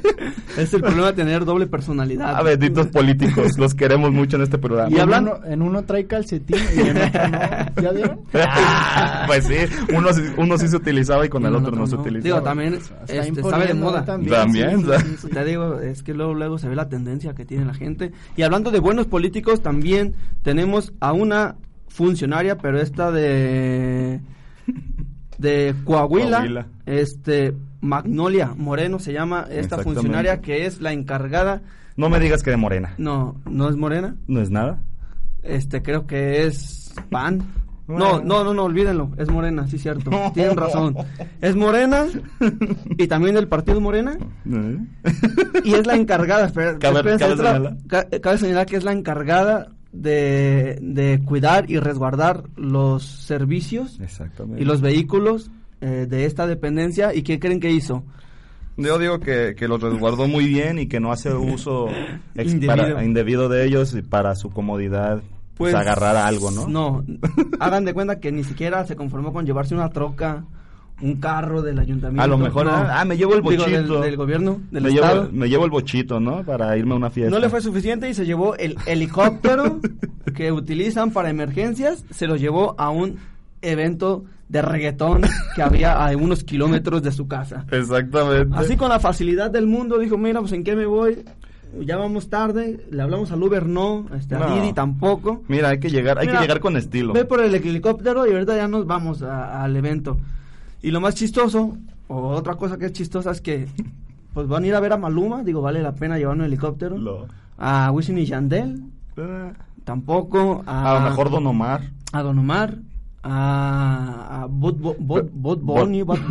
[0.58, 2.36] Es el problema de tener doble personalidad.
[2.38, 4.96] Ah, benditos políticos, los queremos mucho en este programa.
[4.96, 7.82] Y hablando, en uno trae calcetín y en otro no.
[7.82, 8.20] ¿Ya vieron?
[8.34, 9.56] Ah, pues sí,
[9.94, 12.24] uno, sí- uno sí se utilizaba y con el otro no se utilizaba.
[12.24, 14.06] Digo, también este, sabe de moda.
[14.06, 15.04] también, También, sí, ¿sabes?
[15.04, 15.28] sí, sí.
[15.28, 18.14] Te digo, es que luego, luego se ve la tendencia que tiene la gente.
[18.38, 21.56] Y hablando de buenos políticos, también tenemos a una
[21.88, 24.22] funcionaria, pero esta de
[25.40, 26.68] de Coahuila, Coahuila.
[26.86, 31.64] este Magnolia Moreno se llama esta funcionaria que es la encargada.
[31.96, 32.94] No me digas que de morena.
[33.00, 34.16] No, no es Morena.
[34.28, 34.84] ¿No es nada?
[35.42, 37.42] Este creo que es PAN.
[37.88, 40.12] No, no, no, no, olvídenlo, es Morena, sí cierto.
[40.34, 40.96] Tienen razón.
[41.42, 42.06] Es Morena
[42.98, 44.78] y también del partido Morena ¿Eh?
[45.64, 47.78] y es la encargada, espera, Cabe- señalar.
[47.88, 54.00] ca- cabe señalar que es la encargada de, de cuidar y resguardar los servicios
[54.58, 57.14] y los vehículos eh, de esta dependencia.
[57.16, 58.04] ¿Y qué creen que hizo?
[58.76, 61.88] Yo digo que, que los resguardó muy bien y que no hace uso
[62.36, 62.68] Indebido.
[62.68, 65.22] para- indebido de ellos y para su comodidad
[65.58, 66.68] pues, agarrar algo, ¿no?
[66.68, 67.04] No,
[67.60, 70.46] hagan de cuenta que ni siquiera se conformó con llevarse una troca,
[71.02, 72.24] un carro del ayuntamiento.
[72.24, 72.72] A lo mejor, no.
[72.74, 73.94] ah, me llevo el Digo, bochito.
[73.96, 75.24] del, del gobierno, del me, estado.
[75.24, 76.44] llevo, me llevo el bochito, ¿no?
[76.44, 77.32] Para irme a una fiesta.
[77.36, 79.80] No le fue suficiente y se llevó el helicóptero
[80.36, 83.18] que utilizan para emergencias, se lo llevó a un
[83.62, 85.24] evento de reggaetón
[85.56, 87.66] que había a unos kilómetros de su casa.
[87.72, 88.56] Exactamente.
[88.56, 91.24] Así con la facilidad del mundo dijo, mira, pues en qué me voy,
[91.82, 94.56] ya vamos tarde, le hablamos al Uber, no, este, a No.
[94.56, 95.44] Didi tampoco.
[95.48, 97.14] Mira, hay que llegar, hay Mira, que llegar con estilo.
[97.14, 100.18] Ve por el helicóptero y ahorita ya nos vamos a- al evento.
[100.82, 103.68] Y lo más chistoso, o otra cosa que es chistosa es que
[104.34, 107.28] pues van a ir a ver a Maluma, digo, vale la pena llevar un helicóptero.
[107.58, 108.84] A Wisin y Yandel,
[109.18, 110.64] Eh, tampoco.
[110.68, 111.82] A, a lo mejor Don Omar.
[112.14, 112.76] A Don Omar.
[113.24, 116.28] A, a Bud, Bo- Bud- Bud Bunny, o Bugs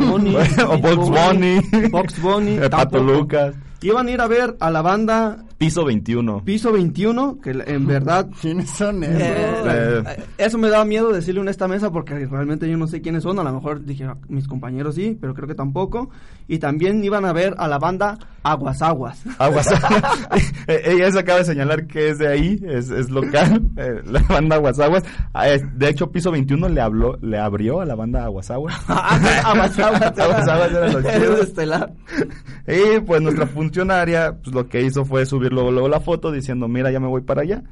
[1.09, 1.59] Bunny.
[1.91, 2.99] Bugs Bunny, Pato.
[3.03, 3.53] Lucas.
[3.81, 6.43] Iban a ir a ver a la banda Piso 21.
[6.43, 8.27] Piso 21, que en verdad...
[8.41, 9.21] ¿Quiénes son esos?
[9.21, 13.01] Eh, eh, eso me daba miedo decirle en esta mesa porque realmente yo no sé
[13.01, 13.39] quiénes son.
[13.39, 16.09] A lo mejor dije, "Ah, mis compañeros sí, pero creo que tampoco.
[16.47, 19.21] Y también iban a ver a la banda Aguas Aguas.
[19.39, 19.67] Aguas.
[20.67, 24.19] Eh, Ella se acaba de señalar que es de ahí, es, es local, eh, la
[24.23, 25.03] banda Aguas Aguas.
[25.33, 28.75] Ah, eh, De hecho, Piso 21 le habló, le abrió a la banda Aguas Aguas.
[28.87, 30.01] Aguas Aguas.
[30.19, 31.41] Aguas Aguas era lo Era chido.
[31.41, 31.93] estelar.
[32.67, 36.67] Y pues nuestra funcionaria, pues lo que hizo fue subir luego, luego la foto diciendo,
[36.67, 37.63] mira, ya me voy para allá.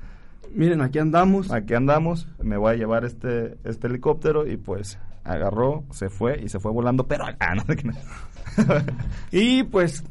[0.54, 1.52] Miren, aquí andamos.
[1.52, 6.50] Aquí andamos, me voy a llevar este, este helicóptero y pues agarró, se fue y
[6.50, 7.90] se fue volando, pero acá, no sé qué.
[9.32, 10.04] Y pues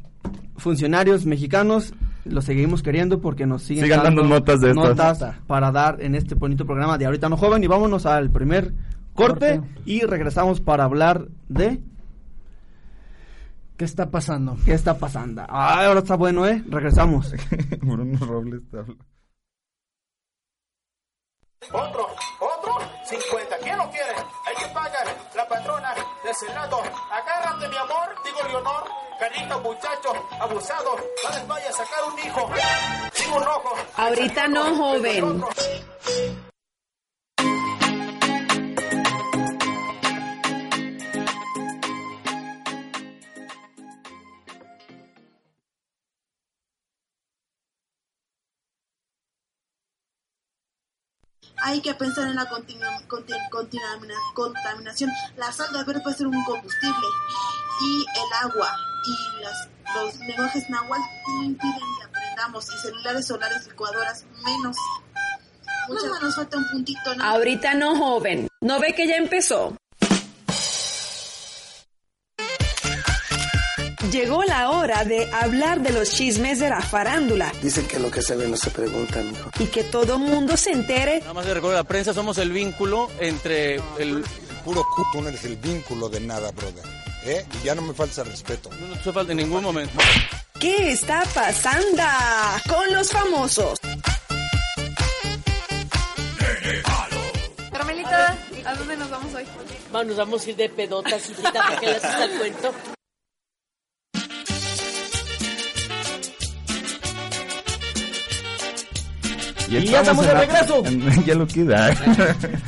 [0.57, 1.94] funcionarios mexicanos
[2.25, 4.85] los seguimos queriendo porque nos siguen Sigan dando notas de estas.
[4.85, 8.73] notas para dar en este bonito programa de ahorita no joven y vámonos al primer
[9.14, 11.81] corte, y regresamos para hablar de
[13.76, 14.56] ¿Qué está pasando?
[14.64, 15.42] qué está pasando.
[15.48, 16.62] Ah, ahora está bueno, ¿eh?
[16.68, 17.32] Regresamos.
[17.80, 18.94] Bruno Robles te habla.
[21.72, 22.06] Otro,
[22.40, 23.56] otro, 50.
[23.58, 24.14] ¿Quién lo quiere?
[24.46, 25.06] Hay que pagar.
[25.34, 26.82] La patrona del Senado.
[27.10, 28.14] Agárrate, mi amor.
[28.24, 28.84] Digo, Leonor.
[29.18, 30.96] Carita, muchacho, abusado.
[31.24, 32.50] No les vaya a sacar un hijo.
[33.18, 33.74] Digo, un ojo.
[33.96, 35.44] Ahorita no, joven.
[51.66, 55.11] Hay que pensar en la continu- conti- contamina- contaminación.
[55.37, 57.07] La sal de haber puede ser un combustible.
[57.81, 58.70] Y el agua
[59.07, 61.03] y las, los lenguajes náhuatl
[61.38, 62.66] no impiden que aprendamos.
[62.72, 64.77] Y celulares solares, licuadoras, menos.
[65.88, 67.24] Mucho más nos falta un puntito, ¿no?
[67.24, 68.48] Ahorita no, joven.
[68.61, 69.77] ¿No ve que ya empezó?
[74.14, 78.22] Llegó la hora de hablar de los chismes de la farándula Dicen que lo que
[78.22, 79.50] se ve no se pregunta, mijo.
[79.59, 82.53] y que todo mundo se entere Nada más le recuerdo a la prensa, somos el
[82.53, 84.22] vínculo entre el...
[84.64, 85.03] Puro c...
[85.12, 86.85] Tú no eres el vínculo de nada, brother.
[87.24, 87.44] ¿Eh?
[87.61, 88.70] Y ya no me falta respeto.
[88.70, 89.92] No te hace falta en ningún momento.
[90.61, 92.05] qué está pasando
[92.68, 93.81] con los famosos.
[97.72, 99.44] Carmelita, ¿a dónde nos vamos hoy?
[99.92, 102.74] Ma, nos vamos a ir de pedotas, hijita, ¿para qué le haces el cuento?
[109.68, 110.83] Y ya estamos de la- regreso.
[110.87, 111.70] En Yellow Kid.
[111.72, 111.94] ay.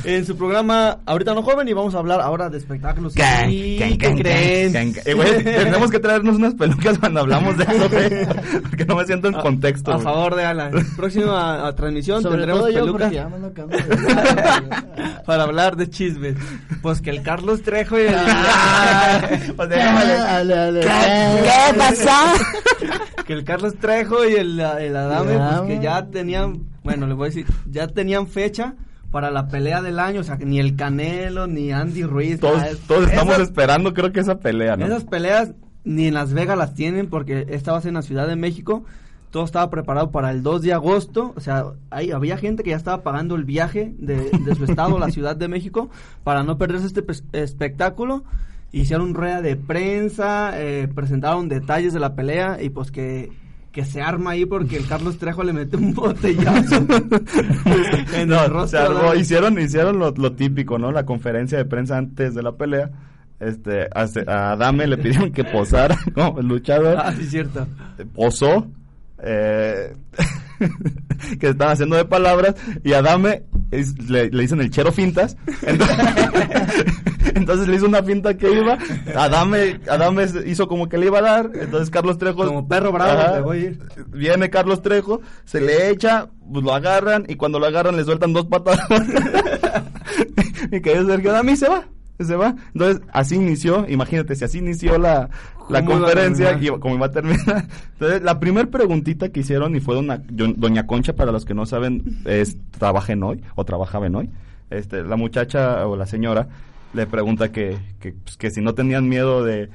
[0.03, 3.13] En su programa Ahorita No Joven y vamos a hablar ahora de espectáculos.
[3.13, 4.93] Can, ¿Y can, qué creen?
[5.05, 8.09] Eh, güey, tenemos que traernos unas pelucas cuando hablamos de eso, güey,
[8.69, 9.91] porque no me siento en contexto.
[9.91, 10.03] A güey.
[10.03, 10.71] favor de Alan.
[10.95, 13.51] Próxima a transmisión Sobre tendremos todo yo, pelucas ya lo
[15.25, 16.35] para hablar de chismes.
[16.81, 18.15] Pues que el Carlos Trejo y el...
[19.55, 20.79] Pues déjame- Dale, dale.
[20.81, 22.43] ¿Qué pasó?
[23.25, 27.25] que el Carlos Trejo y el, el Adame, pues que ya tenían, bueno, le voy
[27.27, 28.75] a decir, ya tenían fecha
[29.11, 32.39] para la pelea del año, o sea, ni el Canelo, ni Andy Ruiz.
[32.39, 32.71] Todos, nada.
[32.87, 34.85] todos estamos Esas- esperando, creo que esa pelea, ¿no?
[34.85, 38.01] Esas peleas ni en Las Vegas las tienen porque esta va a ser en la
[38.01, 38.83] Ciudad de México.
[39.31, 41.33] Todo estaba preparado para el 2 de agosto.
[41.35, 44.95] O sea, ahí había gente que ya estaba pagando el viaje de, de su estado
[44.97, 45.89] a la Ciudad de México
[46.23, 48.23] para no perderse este espectáculo.
[48.71, 53.29] Hicieron rueda de prensa, eh, presentaron detalles de la pelea y pues que,
[53.77, 56.77] que se arma ahí porque el Carlos Trejo le mete un botellazo.
[58.15, 60.91] en No, el rostro se armó, hicieron, hicieron lo, lo típico, ¿no?
[60.91, 62.89] La conferencia de prensa antes de la pelea.
[63.39, 66.97] Este, a, a Adame le pidieron que posara como luchador.
[66.99, 67.67] Ah, sí, cierto.
[68.15, 68.65] Posó.
[69.21, 69.95] Eh,
[71.39, 72.55] que estaban haciendo de palabras.
[72.83, 75.37] Y Adame es- le, le dicen el chero fintas.
[75.61, 75.97] Entonces,
[77.35, 78.77] entonces le hizo una finta que iba.
[79.15, 81.51] Adame, Adame hizo como que le iba a dar.
[81.53, 82.45] Entonces Carlos Trejo.
[82.45, 83.33] Como perro bravo, Ajá.
[83.35, 83.79] te voy a ir.
[84.07, 88.33] Viene Carlos Trejo, se le echa, pues lo agarran y cuando lo agarran le sueltan
[88.33, 88.87] dos patadas.
[90.71, 91.85] y que Sergio Adame y se va.
[92.19, 92.55] Se va.
[92.73, 95.29] Entonces, así inició, imagínate, si así inició la,
[95.69, 97.67] la ¿Cómo iba a conferencia y cómo iba a terminar.
[97.93, 101.67] Entonces, la primera preguntita que hicieron y fue yo- Doña Concha, para los que no
[101.67, 104.29] saben, es trabaja en hoy o trabajaba en hoy.
[104.71, 106.47] Este, la muchacha o la señora
[106.97, 109.69] le pregunta que, que, pues, que si no tenían miedo de,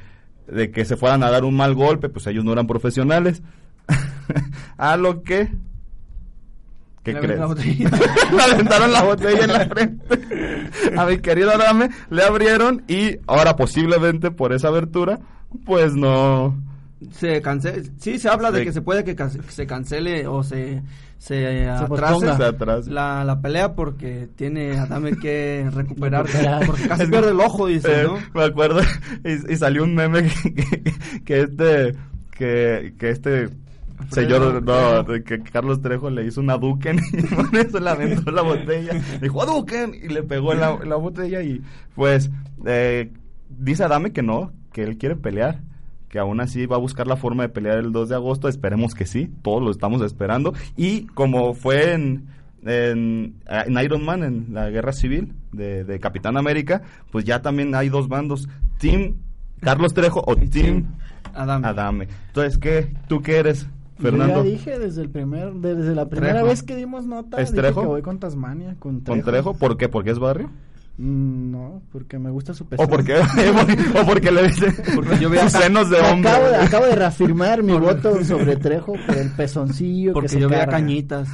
[0.47, 3.43] de que se fueran a dar un mal golpe, pues ellos no eran profesionales.
[4.77, 5.51] a lo que
[7.03, 7.41] ¿Qué crees?
[7.41, 10.21] aventaron la botella en la frente.
[10.97, 15.19] A mi querido Adame le abrieron y ahora posiblemente por esa abertura,
[15.65, 16.57] pues no.
[17.11, 19.17] Se cancele, sí se habla de que se puede que,
[19.49, 20.83] se cancele o se
[21.19, 22.37] se, atrase posponga.
[22.37, 22.91] Se atrase.
[22.91, 26.67] La, la pelea porque tiene Adame que recuperar Recuperar.
[26.67, 28.19] porque casi pierde el ojo dice Eh, ¿no?
[28.35, 28.81] Me acuerdo
[29.25, 30.83] y, y salió un meme que, que,
[31.25, 31.95] que este
[32.33, 33.51] que, que este
[34.11, 38.43] señor no, que Carlos Trejo le hizo una Duken y por eso le aventó la
[38.43, 41.63] botella dijo Duken y le pegó en la, la botella y
[41.95, 42.31] pues
[42.67, 43.13] eh,
[43.49, 45.61] dice Adame que no que él quiere pelear
[46.13, 48.95] que aún así va a buscar la forma de pelear el 2 de agosto esperemos
[48.95, 52.27] que sí todos lo estamos esperando y como fue en
[52.65, 57.75] en, en Iron Man, en la guerra civil de, de Capitán América, pues ya también
[57.75, 58.49] hay dos bandos,
[58.79, 59.15] Team
[59.61, 60.85] Carlos Trejo o Team
[61.35, 61.67] Adame.
[61.67, 62.09] Adame.
[62.29, 62.93] Entonces, ¿qué?
[63.09, 63.63] ¿Tú qué eres,
[63.99, 64.45] Yo Fernando?
[64.45, 66.47] ya dije desde el primer, de- desde la primera Trejo.
[66.49, 67.81] vez que dimos nota, ¿Es dije Trejo?
[67.81, 69.21] que voy con Tasmania, con Trejo.
[69.23, 69.55] ¿Con Trejo?
[69.55, 69.89] ¿Por qué?
[69.89, 70.51] ¿Porque es barrio?
[70.99, 72.87] Mm, No, porque me gusta su pezón.
[72.87, 73.17] ¿O porque,
[74.01, 74.75] o porque le dicen
[75.21, 76.31] yo veo senos de hombre?
[76.31, 80.41] Acabo de, acabo de reafirmar mi voto sobre Trejo por el pezoncillo porque que se
[80.41, 81.29] yo cañitas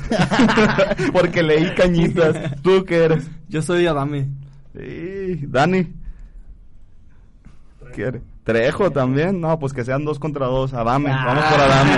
[1.12, 2.36] porque leí cañitas.
[2.62, 3.28] ¿Tú qué eres?
[3.48, 4.28] yo soy Adame
[4.74, 5.92] Sí, Dani.
[7.94, 8.20] ¿Quiere?
[8.44, 9.40] Trejo también.
[9.40, 10.72] No, pues que sean dos contra dos.
[10.72, 11.10] Adame.
[11.10, 11.92] Vamos por Adame.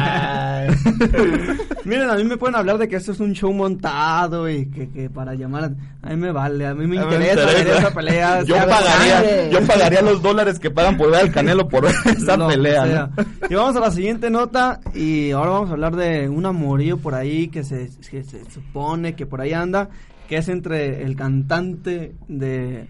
[1.84, 4.90] Miren, a mí me pueden hablar de que esto es un show montado y que,
[4.90, 5.72] que para llamar a...
[6.02, 7.78] A mí me vale, a mí me A mí me interesa, ver interesa.
[7.78, 8.42] esa pelea.
[8.44, 12.36] Yo pagaría, yo pagaría los dólares que pagan por ver al Canelo por ver esa
[12.36, 13.10] Lo pelea.
[13.48, 17.14] Y vamos a la siguiente nota y ahora vamos a hablar de un amorío por
[17.14, 19.90] ahí que se, que se supone que por ahí anda,
[20.28, 22.86] que es entre el cantante de...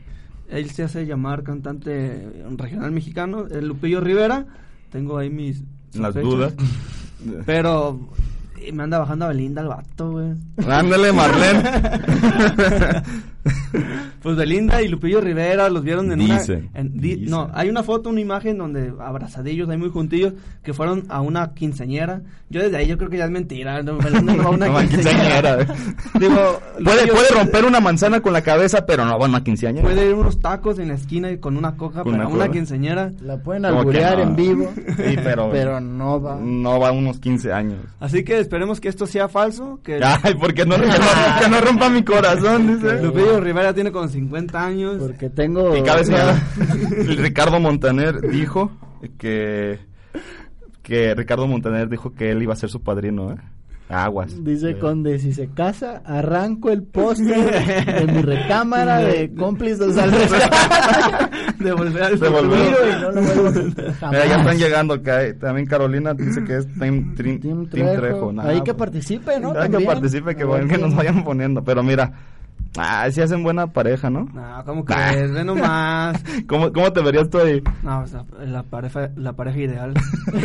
[0.49, 4.47] Él se hace llamar cantante regional mexicano, el Lupillo Rivera.
[4.91, 5.63] Tengo ahí mis...
[5.95, 6.55] Las dudas.
[7.47, 7.99] Pero
[8.73, 10.35] me anda bajando a Belinda el vato, güey.
[10.69, 11.63] Ándale, Marlene.
[14.23, 16.81] pues Belinda y Lupillo Rivera los vieron en Dicen, una...
[16.81, 17.31] en- di- dicen.
[17.31, 21.53] No, hay una foto, una imagen donde abrazadillos, ahí muy juntillos, que fueron a una
[21.55, 22.23] quinceañera.
[22.49, 23.83] Yo desde ahí yo creo que ya es mentira.
[23.83, 25.59] no, Belinda no va a una No quinceañera.
[25.59, 25.75] quinceañera.
[26.19, 29.43] Digo, Puede, Lupillo- puede romper una manzana con la cabeza, pero no va a una
[29.45, 29.87] quinceañera.
[29.87, 32.49] Puede ir unos tacos en la esquina y con una coca Con para una una
[32.53, 33.13] quinceañera.
[33.23, 34.23] La pueden alburear no.
[34.25, 36.39] en vivo, Sí, pero, pero no va.
[36.41, 37.79] no va a unos 15 años.
[38.01, 39.79] Así que esperemos que esto sea falso.
[39.85, 43.03] Que Ay, porque no, que no, que no rompa mi corazón, dice.
[43.03, 44.97] Lupillo Rivera tiene como 50 años.
[44.99, 45.77] Porque tengo...
[45.77, 46.37] Y cabe señalar,
[46.97, 48.71] el Ricardo Montaner dijo
[49.19, 49.79] que
[50.83, 53.37] que Ricardo Montaner dijo que él iba a ser su padrino, ¿eh?
[53.89, 54.45] Aguas.
[54.45, 60.57] Dice Conde, si se casa, arranco el póster de mi recámara de cómplices al rescate.
[61.61, 63.61] De volver al y no lo vuelvo.
[64.11, 65.25] Mira, ya están llegando acá.
[65.25, 68.01] eh, También Carolina dice que es Team, Team, Team Trejo.
[68.01, 68.33] Trejo.
[68.33, 69.53] Nah, Ahí que participe, ¿no?
[69.53, 71.63] hay que participe, que, que nos vayan poniendo.
[71.63, 72.13] Pero mira,
[72.77, 74.29] ah, sí hacen buena pareja, ¿no?
[74.33, 75.33] No, ¿cómo crees?
[75.33, 76.23] Ve nomás.
[76.47, 77.63] ¿Cómo, ¿Cómo te verías tú ahí?
[77.83, 79.95] No, o sea, la pareja, la pareja ideal.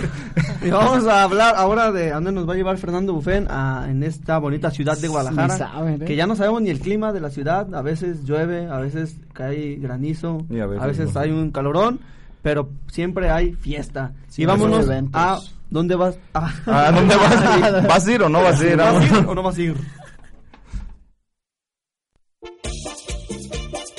[0.62, 3.88] y vamos a hablar ahora de a dónde nos va a llevar Fernando Bufén a,
[3.90, 5.58] en esta bonita ciudad de Guadalajara.
[5.58, 6.06] Saben, ¿eh?
[6.06, 7.74] Que ya no sabemos ni el clima de la ciudad.
[7.74, 12.00] A veces llueve, a veces cae granizo, a a veces hay un calorón,
[12.42, 14.14] pero siempre hay fiesta.
[14.28, 15.40] Sí, y vámonos a
[15.70, 16.18] dónde vas.
[16.34, 17.88] ¿A dónde vas?
[17.88, 18.78] ¿Vas a ir o no vas a ir?
[18.78, 19.76] ¿Vas a ir o no vas a ir?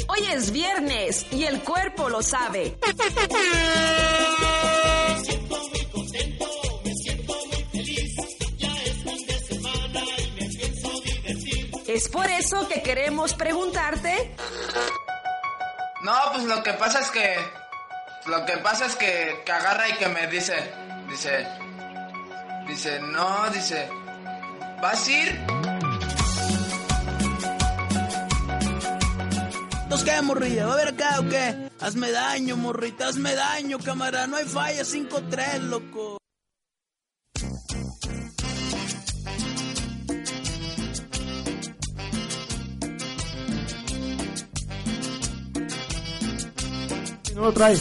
[0.09, 2.79] Hoy es viernes y el cuerpo lo sabe.
[11.87, 14.35] Es por eso que queremos preguntarte
[16.03, 17.37] No, pues lo que pasa es que.
[18.27, 20.55] Lo que pasa es que, que agarra y que me dice.
[21.09, 21.47] Dice.
[22.67, 23.89] Dice, no, dice.
[24.81, 25.76] ¿Vas a ir?
[29.97, 30.67] ¿Nos qué, morrilla?
[30.67, 31.71] ¿Va a ver acá o qué?
[31.81, 34.27] Hazme daño, morrita, hazme daño, cámara.
[34.27, 36.19] No hay falla, 5-3, loco.
[47.35, 47.79] No lo trae.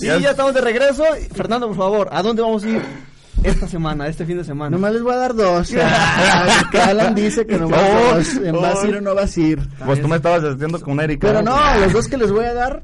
[0.00, 1.04] y ya estamos de regreso.
[1.32, 3.11] Fernando, por favor, ¿a dónde vamos a ir
[3.44, 4.70] esta semana, este fin de semana?
[4.76, 5.72] Nomás les voy a dar dos.
[5.80, 8.34] Ah, que Alan dice que nomás Oh, dos.
[8.36, 9.60] En vas a ir o no vas a ir.
[9.84, 11.26] Pues tú me estabas haciendo con Erika.
[11.28, 12.82] Pero no, los dos que les voy a dar.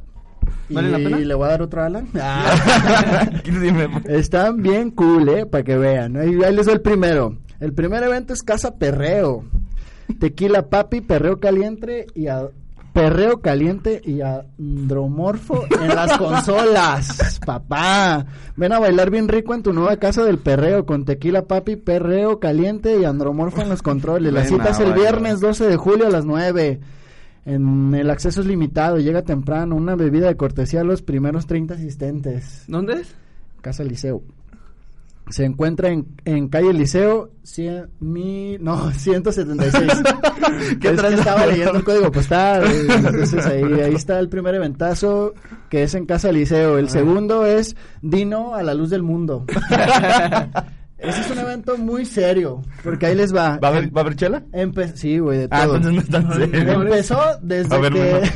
[0.69, 1.17] Y ¿Vale la pena?
[1.19, 2.09] le voy a dar otro a Alan.
[4.09, 5.47] Están bien cool, ¿eh?
[5.47, 6.17] Para que vean.
[6.17, 7.37] Ahí, ahí les doy el primero.
[7.61, 9.45] El primer evento es Casa Perreo.
[10.21, 12.49] Tequila Papi, Perreo Caliente y a-
[12.99, 17.39] Perreo Caliente y Andromorfo en las consolas.
[17.47, 18.27] Papá,
[18.57, 22.41] ven a bailar bien rico en tu nueva casa del perreo con Tequila Papi, Perreo
[22.41, 24.33] Caliente y Andromorfo en los controles.
[24.33, 26.81] La cita es el viernes 12 de julio a las 9.
[27.47, 31.75] En el acceso es limitado, llega temprano, una bebida de cortesía a los primeros 30
[31.75, 32.65] asistentes.
[32.67, 33.15] ¿Dónde es?
[33.61, 34.23] Casa Liceo.
[35.31, 39.93] Se encuentra en, en calle Liceo, cien, mil, no, 176.
[40.81, 42.65] ¿Qué es que estaba leyendo el código postal.
[42.89, 45.35] Entonces ahí, ahí está el primer eventazo
[45.69, 46.79] que es en Casa Liceo.
[46.79, 49.45] El segundo es Dino a la luz del mundo.
[50.99, 53.59] Ese es un evento muy serio, porque ahí les va.
[53.63, 54.43] ¿Va a haber, ¿va a haber chela?
[54.53, 55.77] Empe- sí, güey, de Ah, todo.
[55.77, 56.73] entonces no es tan serio.
[56.83, 58.31] Empezó desde ver, que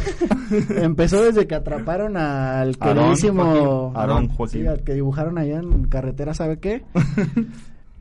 [0.84, 3.96] empezó desde que atraparon al queridísimo Joaquín.
[3.96, 4.60] Aarón, Joaquín.
[4.62, 6.84] sí, al que dibujaron allá en carretera, ¿sabe qué?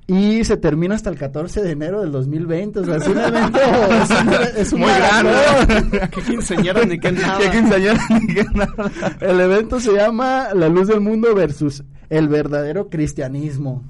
[0.07, 2.79] Y se termina hasta el 14 de enero del 2020.
[2.79, 3.59] O sea, es un evento.
[3.61, 6.09] Es un, es un Muy grande.
[6.11, 7.39] ¿Qué quinceañera ni qué nada?
[7.39, 8.91] ¿Qué quinceañera ni qué nada?
[9.21, 13.83] El evento se llama La Luz del Mundo versus el verdadero cristianismo.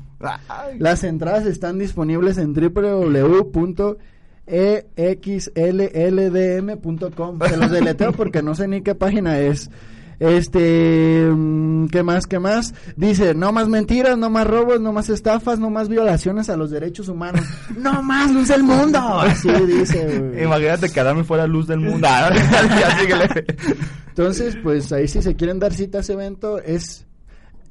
[0.77, 2.69] Las entradas están disponibles en E
[4.47, 7.39] www.exlldm.com.
[7.47, 9.69] Se los deleteo porque no sé ni qué página es.
[10.21, 12.27] Este, mm, ¿qué más?
[12.27, 12.75] ¿Qué más?
[12.95, 16.69] Dice, no más mentiras, no más robos, no más estafas, no más violaciones a los
[16.69, 17.43] derechos humanos.
[17.75, 18.99] no más luz del mundo.
[18.99, 20.43] Así dice, güey.
[20.43, 22.07] Imagínate que Adán fuera luz del mundo.
[22.23, 22.29] Ah.
[24.09, 27.05] Entonces, pues ahí si se quieren dar cita a ese evento es,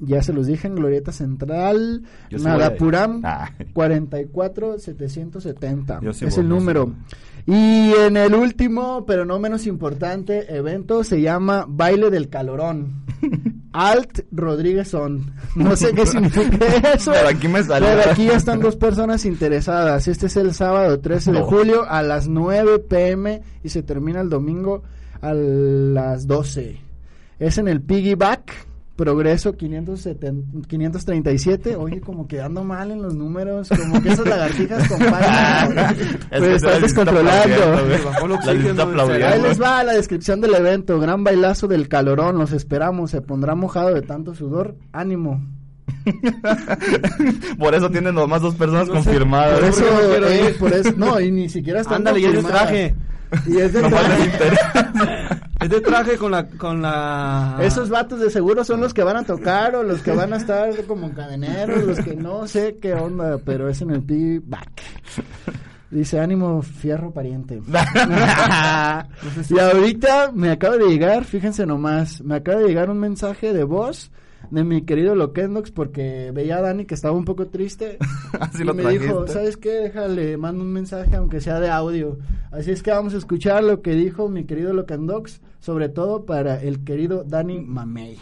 [0.01, 2.39] ya se los dije, en Glorieta Central, Yo.
[2.39, 3.51] Nadapuram, Ah.
[3.73, 6.01] 44770.
[6.01, 6.93] Yo sí es voy, el sí número.
[7.47, 13.01] Y en el último, pero no menos importante, evento se llama Baile del Calorón.
[13.73, 15.31] Alt Rodríguez Son.
[15.55, 17.13] No sé qué significa eso.
[17.13, 17.63] Pero aquí me.
[17.63, 20.07] Pero aquí ya están dos personas interesadas.
[20.09, 24.29] Este es el sábado 13 de julio a las 9 pm y se termina el
[24.29, 24.83] domingo
[25.21, 26.77] a las 12.
[27.39, 28.67] Es en el Piggyback.
[29.01, 31.75] Progreso 570 537.
[31.75, 33.67] Oye, como quedando mal en los números.
[33.69, 35.25] Como que esas lagartijas, compadre.
[36.29, 37.55] Es pues que estás descontrolando.
[38.45, 40.99] Ahí les va la descripción del evento.
[40.99, 42.37] Gran bailazo del calorón.
[42.37, 43.09] Los esperamos.
[43.09, 44.75] Se pondrá mojado de tanto sudor.
[44.93, 45.43] Ánimo.
[47.57, 49.59] Por eso tienen nomás dos personas No sé, confirmadas.
[49.59, 52.25] Por eso, ¿Por qué no eh, por eso- no, y ni siquiera están Ándale, y
[52.25, 52.67] es de confirmadas.
[52.69, 52.95] traje.
[53.47, 55.40] Y es de Nomás les traje.
[55.61, 57.59] Es de traje con la, con la...
[57.61, 60.37] Esos vatos de seguro son los que van a tocar o los que van a
[60.37, 64.81] estar como cadeneros, los que no sé qué onda, pero es en el P-Back.
[65.91, 67.61] Dice ánimo fierro pariente.
[69.49, 73.63] y ahorita me acaba de llegar, fíjense nomás, me acaba de llegar un mensaje de
[73.63, 74.09] voz
[74.49, 77.97] de mi querido Loquendox porque veía a Dani que estaba un poco triste
[78.39, 79.27] Así y lo me dijo.
[79.27, 79.69] ¿sabes qué?
[79.69, 82.17] Déjale, mando un mensaje aunque sea de audio.
[82.51, 86.61] Así es que vamos a escuchar lo que dijo mi querido Loquendox, sobre todo para
[86.61, 88.19] el querido Dani Mamey.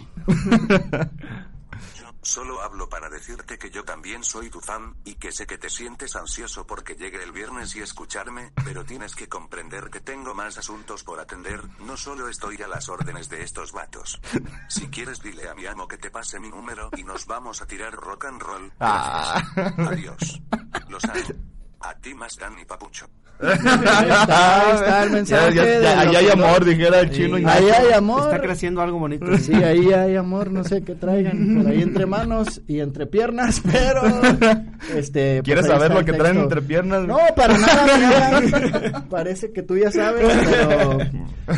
[2.21, 5.69] Solo hablo para decirte que yo también soy tu fan, y que sé que te
[5.69, 10.57] sientes ansioso porque llegue el viernes y escucharme, pero tienes que comprender que tengo más
[10.57, 14.19] asuntos por atender, no solo estoy a las órdenes de estos vatos.
[14.67, 17.65] Si quieres dile a mi amo que te pase mi número y nos vamos a
[17.65, 18.73] tirar rock and roll.
[18.79, 19.41] Ah.
[19.77, 20.41] Adiós.
[20.89, 21.58] Los amo.
[21.81, 23.07] A ti más Dan y Papucho.
[23.41, 25.55] Ahí está, ahí está el mensaje.
[25.55, 27.37] Ya, ya, ya, ahí hay amor, dijera el chino.
[27.37, 27.45] Sí.
[27.45, 28.23] Ahí hay amor.
[28.23, 29.37] Está creciendo algo bonito.
[29.37, 33.61] Sí, ahí hay amor, no sé qué traigan por ahí entre manos y entre piernas,
[33.71, 34.01] pero
[34.93, 37.07] este ¿Quieres pues ahí saber lo que traen entre piernas?
[37.07, 40.97] No, para nada, mira, parece que tú ya sabes, pero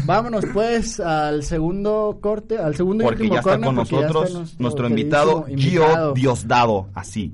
[0.05, 4.87] vámonos pues al segundo corte, al segundo y Porque último ya está con nosotros nuestro
[4.87, 7.33] invitado, Gio Diosdado, así.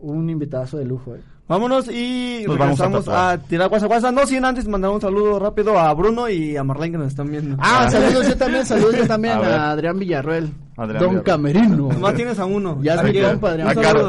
[0.00, 1.20] Un invitazo de lujo, eh.
[1.48, 4.12] Vámonos y Nos vamos a regresamos a, tirar guasa guasa.
[4.12, 7.30] No sin antes mandar un saludo rápido a Bruno y a Marlene que nos están
[7.30, 7.56] viendo.
[7.58, 9.70] Ah, saludos yo también, saludos yo también A.
[9.70, 10.50] Adrián Villarruel.
[10.76, 11.20] Adrián Don.
[11.22, 11.88] Camerino.
[11.92, 12.78] Nomás tienes a uno.
[12.82, 13.68] Ya que- compa, Adrián.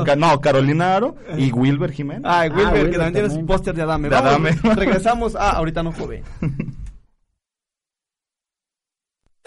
[0.10, 2.24] A no, Carolina Aro y Wilber Jiménez.
[2.26, 3.48] Ah, Wilber, Ah, que Wilber también tienes también.
[3.48, 4.10] póster de Adame.
[4.10, 4.52] De Vamos, Adame.
[4.76, 6.24] regresamos a Ahorita no joven.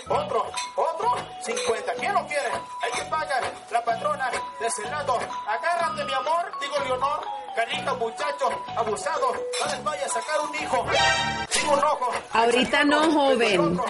[0.08, 0.42] Otro,
[0.76, 1.08] otro,
[1.42, 1.92] 50.
[2.00, 2.48] ¿Quién lo quiere?
[2.82, 3.42] Hay que pagar.
[3.70, 4.24] La patrona
[4.62, 5.18] de Senado.
[5.48, 7.26] Agárrate, mi amor, digo Leonor.
[7.56, 9.32] Carita, muchacho, abusado.
[9.32, 10.86] No les vaya a sacar un hijo.
[11.52, 12.10] Digo rojo.
[12.32, 13.80] Ahorita no, joven.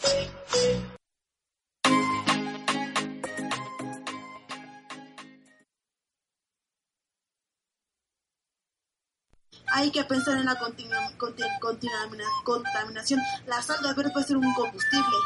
[9.75, 10.59] Hay que pensar en la
[12.45, 13.21] contaminación.
[13.47, 15.17] La sal de ver puede ser un combustible.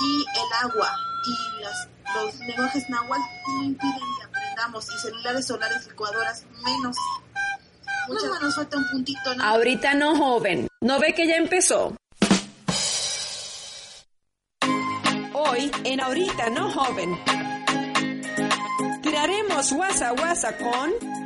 [0.00, 0.90] Y el agua
[1.24, 4.12] y las, los lenguajes náhuatl no impiden
[4.74, 6.96] Y celulares solares, licuadoras, menos.
[8.08, 9.34] Muchas más nos falta un puntito.
[9.34, 9.44] ¿no?
[9.44, 10.68] Ahorita no, joven.
[10.80, 11.94] ¿No ve que ya empezó?
[15.34, 17.18] Hoy, en Ahorita no, joven.
[19.02, 21.21] Tiraremos guasa guasa con...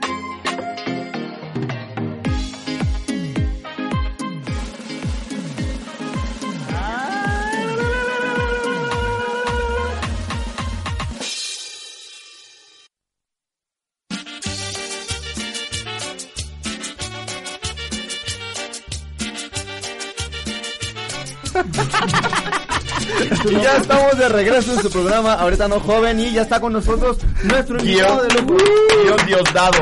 [23.62, 27.18] ya estamos de regreso en su programa Ahorita no joven y ya está con nosotros
[27.44, 28.56] nuestro invitado de lujo.
[29.02, 29.78] Gio Diosdado.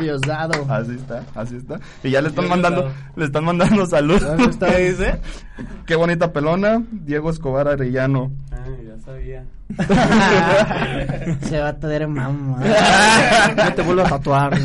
[0.00, 0.66] Diosdado.
[0.68, 1.78] Así está, así está.
[2.02, 4.56] Y ya le están mandando, le están mandando saludos.
[4.58, 5.20] ¿Qué dice?
[5.86, 8.32] Qué bonita pelona, Diego Escobar Arellano.
[8.50, 9.44] Ay, ya sabía.
[11.48, 12.58] Se va a tener mamá.
[13.56, 14.58] No te vuelvo a tatuar.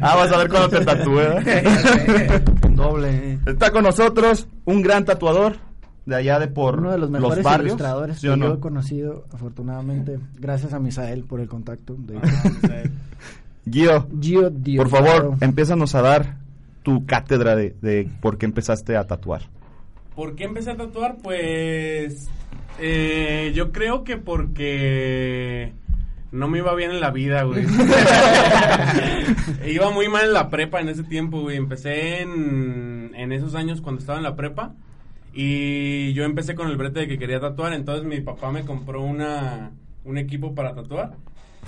[0.00, 1.20] Ah, vas a ver cuando te tatúe.
[1.20, 2.42] ¿eh?
[2.70, 3.38] Doble.
[3.46, 5.56] Está con nosotros un gran tatuador
[6.06, 7.68] de allá de por Uno de los mejores barrios.
[7.68, 8.48] ilustradores ¿sí que no?
[8.48, 11.96] yo he conocido, afortunadamente, gracias a Misael por el contacto.
[11.98, 12.18] De...
[13.70, 16.36] Gio, Gio por favor, empézanos a dar
[16.82, 19.42] tu cátedra de, de por qué empezaste a tatuar.
[20.14, 21.16] ¿Por qué empecé a tatuar?
[21.22, 22.28] Pues
[22.78, 25.72] eh, yo creo que porque
[26.30, 27.64] no me iba bien en la vida, güey.
[29.66, 31.56] iba muy mal en la prepa en ese tiempo, güey.
[31.56, 34.74] Empecé en, en esos años cuando estaba en la prepa
[35.34, 39.02] y yo empecé con el brete de que quería tatuar, entonces mi papá me compró
[39.02, 39.70] una
[40.04, 41.12] un equipo para tatuar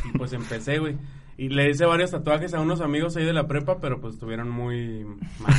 [0.05, 0.97] y pues empecé, güey.
[1.39, 4.49] Y le hice varios tatuajes a unos amigos ahí de la prepa, pero pues estuvieron
[4.49, 5.05] muy
[5.39, 5.55] mal,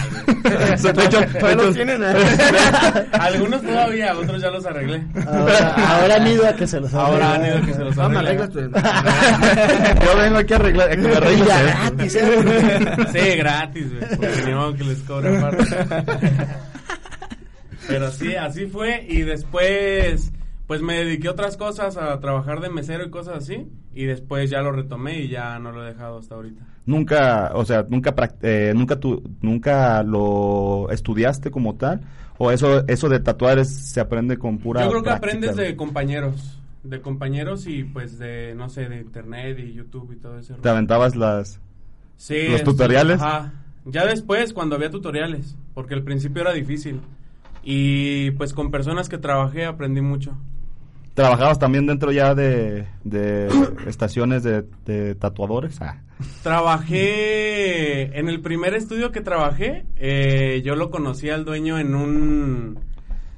[0.81, 2.15] Todavía los tienen, ¿eh?
[3.11, 5.03] Algunos todavía, otros ya los arreglé.
[5.27, 7.57] Ahora, ahora han ido a que se los Ahora han arregle.
[7.59, 8.47] ido que se los arregle.
[10.05, 12.95] Yo vengo aquí a arreglar, a que gratis, ¿eh?
[13.13, 14.09] Sí, gratis, güey.
[14.17, 15.63] Porque ni modo que les cobre aparte.
[17.87, 19.05] Pero sí, así fue.
[19.07, 20.31] Y después,
[20.67, 23.67] pues me dediqué a otras cosas, a trabajar de mesero y cosas así.
[23.93, 26.63] Y después ya lo retomé y ya no lo he dejado hasta ahorita.
[26.85, 32.01] Nunca, o sea, nunca, eh, nunca, tu, nunca lo estudiaste como tal,
[32.37, 34.83] o eso, eso de tatuar es- se aprende con pura.
[34.83, 36.59] Yo creo que práctica, aprendes de compañeros.
[36.83, 40.55] De compañeros y pues de, no sé, de internet y YouTube y todo eso.
[40.55, 41.59] Te aventabas las,
[42.15, 43.21] Sí, los sí, tutoriales.
[43.21, 43.51] ajá.
[43.85, 47.01] Ya después, cuando había tutoriales, porque al principio era difícil.
[47.63, 50.37] Y pues con personas que trabajé aprendí mucho.
[51.13, 53.49] Trabajabas también dentro ya de, de
[53.87, 55.81] estaciones de, de tatuadores.
[55.81, 55.97] Ah.
[56.43, 62.79] Trabajé en el primer estudio que trabajé, eh, yo lo conocí al dueño en un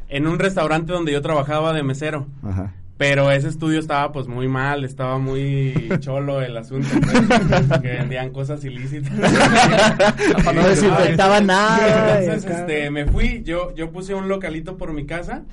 [0.07, 2.27] en un restaurante donde yo trabajaba de mesero.
[2.43, 2.73] Ajá.
[2.99, 8.31] Pero ese estudio estaba pues muy mal, estaba muy cholo el asunto, pues, que vendían
[8.31, 9.13] cosas ilícitas.
[10.53, 15.43] No desinfectaba nada, Entonces, este, me fui, yo, yo puse un localito por mi casa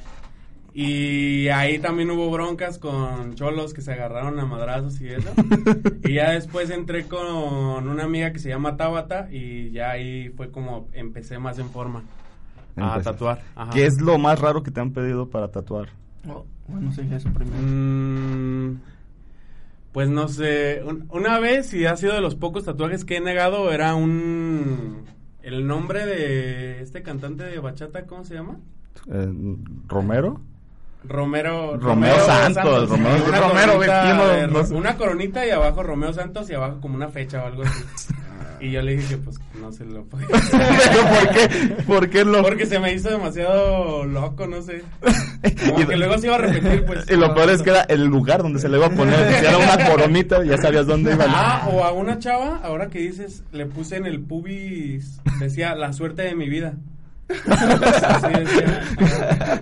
[0.75, 5.33] y ahí también hubo broncas con cholos que se agarraron a madrazos y eso.
[6.03, 10.51] y ya después entré con una amiga que se llama Tabata y ya ahí fue
[10.51, 12.03] como empecé más en forma
[12.77, 13.41] a tatuar.
[13.55, 13.71] Ajá.
[13.71, 15.91] ¿Qué es lo más raro que te han pedido para tatuar?
[16.29, 17.57] Oh, bueno, sí, eso primero.
[17.63, 18.81] Mm,
[19.93, 23.21] pues no sé, un- una vez y ha sido de los pocos tatuajes que he
[23.21, 25.05] negado era un
[25.43, 28.57] el nombre de este cantante de bachata, ¿cómo se llama?
[29.11, 29.33] Eh,
[29.87, 30.41] ¿Romero?
[31.05, 34.75] Romero Romeo Santos, Romeo- Romero, coronita ¿quién no- de- no sé?
[34.75, 37.85] una coronita y abajo Romeo Santos y abajo como una fecha o algo así.
[38.61, 40.61] Y yo le dije que pues no se lo podía hacer.
[41.09, 41.83] ¿Por qué?
[41.85, 42.43] ¿Por qué lo...?
[42.43, 44.83] Porque se me hizo demasiado loco, no sé.
[45.69, 47.11] Como que luego se iba a repetir, pues.
[47.11, 49.35] Y lo peor es que era el lugar donde se le iba a poner.
[49.35, 51.25] Si era una coronita, ya sabías dónde iba.
[51.29, 55.93] Ah, o a una chava, ahora que dices, le puse en el pubis, decía, la
[55.93, 56.75] suerte de mi vida.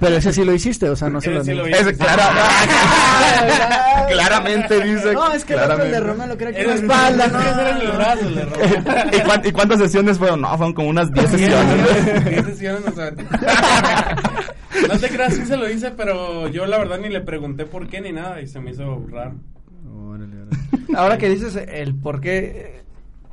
[0.00, 1.80] Pero ese sí lo hiciste, o sea, no se Ese lo sí lo niegas.
[1.80, 1.90] hice.
[1.90, 2.30] Ese clara-
[4.08, 5.12] claramente dice.
[5.14, 6.00] No, es que el otro, el de claramente.
[6.00, 7.94] Romeo, lo cree que Era la el- espalda, es que ese era en el ¿no?
[7.96, 8.66] brazo, le robé.
[9.16, 10.40] ¿Y, cuán- y cuántas sesiones fueron?
[10.42, 12.24] No, fueron como unas 10 sesiones.
[12.24, 13.10] Diez sesiones, o sea,
[14.88, 17.88] No te creas, sí se lo hice, pero yo la verdad ni le pregunté por
[17.88, 19.34] qué ni nada y se me hizo raro.
[20.96, 22.82] Ahora que dices el por qué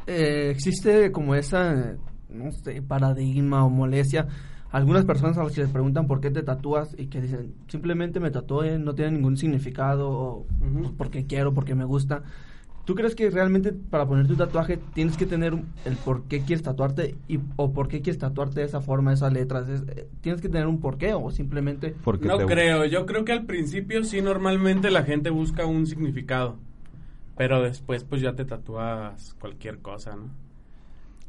[0.08, 1.94] eh, existe como esa,
[2.34, 4.28] no sé, paradigma o molestia.
[4.72, 8.20] Algunas personas a las que les preguntan por qué te tatúas y que dicen, simplemente
[8.22, 12.24] me tatué, no tiene ningún significado, o pues, porque quiero, porque me gusta.
[12.86, 16.40] ¿Tú crees que realmente para ponerte un tatuaje tienes que tener un- el por qué
[16.40, 19.70] quieres tatuarte y, o por qué quieres tatuarte de esa forma, esas letras?
[19.70, 21.94] Es- eh, ¿Tienes que tener un porqué o simplemente...
[22.04, 25.86] Porque No te- creo, yo creo que al principio sí normalmente la gente busca un
[25.86, 26.56] significado,
[27.38, 30.30] pero después pues ya te tatúas cualquier cosa, ¿no?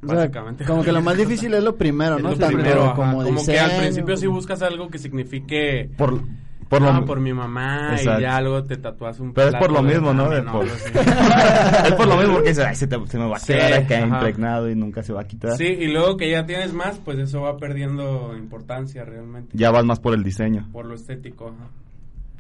[0.03, 0.65] O sea, Básicamente.
[0.65, 2.31] como que lo más difícil es lo primero, Es ¿no?
[2.31, 5.91] lo Tanto primero, ajá, como, como que al principio sí como- buscas algo que signifique
[5.97, 6.21] Por,
[6.69, 8.19] por ah, lo por mi mamá Exacto.
[8.21, 10.25] y ya luego te tatúas un Pero es por lo de mismo, ¿no?
[10.25, 10.67] ramen De o por-
[11.87, 13.73] es por lo mismo porque dices, "Ay, se, te- se me va a Sí, quedar
[13.75, 14.07] acá ajá.
[14.07, 15.57] impregnado y nunca se va a quitar.
[15.57, 19.51] Sí, y luego que ya tienes más, pues eso va perdiendo importancia realmente.
[19.57, 20.69] Ya vas más por el diseño.
[20.73, 21.69] Por lo estético, ajá.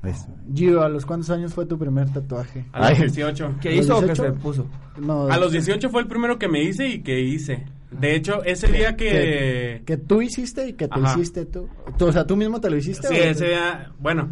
[0.02, 2.64] Es- Gio, ¿a los cuántos años fue tu primer tatuaje?
[2.72, 2.96] A los Ay.
[3.06, 3.54] 18.
[3.60, 4.24] ¿Qué ¿A los hizo o qué 18?
[4.34, 4.66] se puso?
[5.00, 7.66] No, A los 18 fue el primero que me hice y que hice.
[7.92, 9.82] De hecho, ese día que...
[9.86, 11.12] que tú hiciste y que te Ajá.
[11.14, 11.68] hiciste tú.
[11.98, 12.06] tú.
[12.06, 13.06] O sea, ¿tú mismo te lo hiciste?
[13.08, 13.92] Sí, o- ese día...
[14.00, 14.30] Bueno,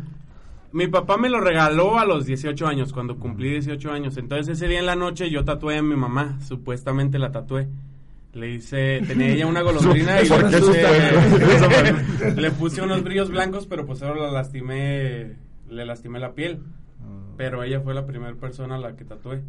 [0.73, 4.17] mi papá me lo regaló a los 18 años, cuando cumplí 18 años.
[4.17, 7.69] Entonces ese día en la noche yo tatué a mi mamá, supuestamente la tatué.
[8.33, 10.83] Le hice, tenía ella una golondrina y ¿Por le puse,
[12.41, 15.33] le puse unos brillos blancos, pero pues ahora la lastimé,
[15.71, 16.61] le lastimé la piel.
[17.37, 19.43] Pero ella fue la primera persona a la que tatué.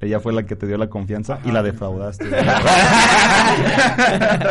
[0.00, 2.24] Ella fue la que te dio la confianza y la defraudaste.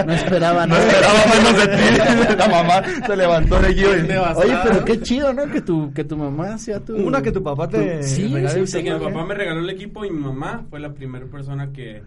[0.05, 0.87] No esperaba No nada.
[0.87, 2.35] esperaba menos de ti.
[2.37, 3.83] La mamá se levantó de y...
[3.83, 5.49] Oye, pero qué chido, ¿no?
[5.51, 6.95] Que tu, que tu mamá sea tu...
[6.95, 10.05] Una que tu papá te Sí, sí, sí, que mi papá me regaló el equipo
[10.05, 12.03] y mi mamá fue la primera persona que,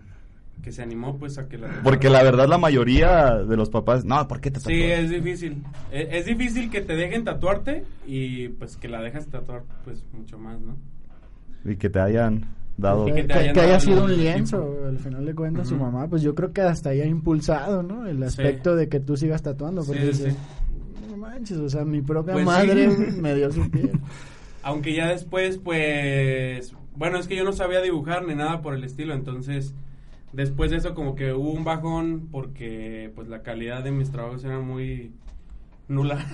[0.64, 4.06] que se animó pues a que la Porque la verdad la mayoría de los papás...
[4.06, 4.98] No, ¿por qué te Sí, tatúas?
[5.00, 5.62] es difícil.
[5.92, 10.38] E- Es, difícil que te dejen tatuarte y pues que la dejas tatuar pues mucho
[10.38, 10.74] más, ¿no?
[11.70, 12.46] Y que te hayan
[12.78, 13.06] dado...
[13.08, 15.84] Y Que, hayan que haya sido un lienzo, al final de cuentas, su Ujú.
[15.84, 18.06] mamá, pues yo creo que hasta ahí ha impulsado, ¿no?
[18.06, 21.06] El aspecto de que tú sigas tatuando, porque Sí, dices, sí.
[21.10, 23.02] no manches, o sea, mi propia Pues madre sí.
[23.20, 24.00] me dio su piel.
[24.62, 26.74] Aunque ya después pues...
[26.96, 29.74] Bueno, es que yo no sabía dibujar ni nada por el estilo, entonces...
[30.34, 34.44] Después de eso como que hubo un bajón porque pues la calidad de mis trabajos
[34.44, 35.12] era muy
[35.86, 36.26] nula.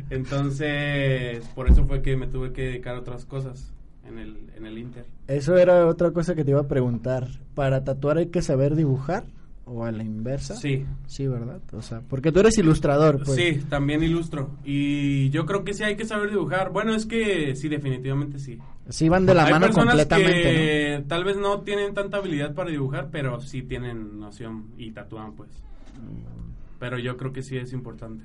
[0.10, 3.72] entonces, por eso fue que me tuve que dedicar a otras cosas
[4.06, 5.06] en el, en el Inter.
[5.28, 7.28] Eso era otra cosa que te iba a preguntar.
[7.54, 9.24] ¿Para tatuar hay que saber dibujar?
[9.64, 10.56] ¿O a la inversa?
[10.56, 10.84] Sí.
[11.06, 11.60] Sí, ¿verdad?
[11.72, 13.36] O sea, porque tú eres ilustrador, pues.
[13.36, 14.50] Sí, también ilustro.
[14.64, 16.72] Y yo creo que sí hay que saber dibujar.
[16.72, 18.58] Bueno, es que sí, definitivamente sí.
[18.88, 22.54] Sí van de la hay mano personas completamente, que tal vez no tienen tanta habilidad
[22.54, 25.50] para dibujar, pero sí tienen noción y tatúan, pues.
[26.80, 28.24] Pero yo creo que sí es importante.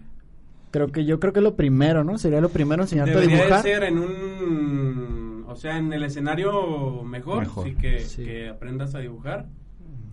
[0.71, 2.17] Creo que yo creo que lo primero, ¿no?
[2.17, 3.63] Sería lo primero enseñarte Debería a de dibujar.
[3.63, 5.45] ser en un...
[5.47, 7.67] O sea, en el escenario mejor, Mejor.
[7.67, 8.23] sí, que, Sí.
[8.25, 9.45] que aprendas a dibujar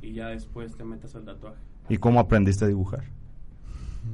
[0.05, 1.59] y ya después te metas al tatuaje.
[1.89, 3.05] ¿Y cómo aprendiste a dibujar?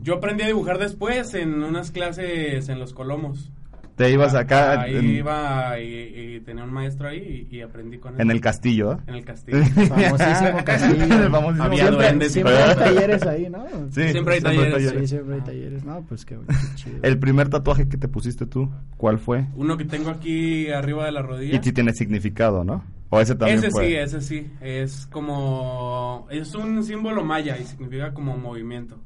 [0.02, 3.50] Yo aprendí a dibujar después en unas clases en los Colomos.
[3.96, 7.98] Te ibas acá Ahí en- iba y, y tenía un maestro ahí y, y aprendí
[7.98, 8.20] con él.
[8.22, 8.96] En el castillo, ¿eh?
[9.08, 9.58] En el castillo.
[9.62, 11.30] Famosísimo castillo.
[11.30, 13.66] Famosísimo Había siempre, duendes siempre hay talleres ahí, ¿no?
[13.90, 14.92] Sí, Siempre hay talleres.
[15.00, 15.84] Sí, siempre hay talleres.
[15.84, 16.98] No, pues qué, qué chido.
[17.02, 19.44] El primer tatuaje que te pusiste tú, ¿cuál fue?
[19.54, 21.56] Uno que tengo aquí arriba de la rodilla.
[21.56, 22.82] Y sí tiene significado, ¿no?
[23.10, 24.50] O ese también ese sí, ese sí.
[24.60, 26.26] Es como.
[26.30, 28.96] Es un símbolo maya y significa como movimiento.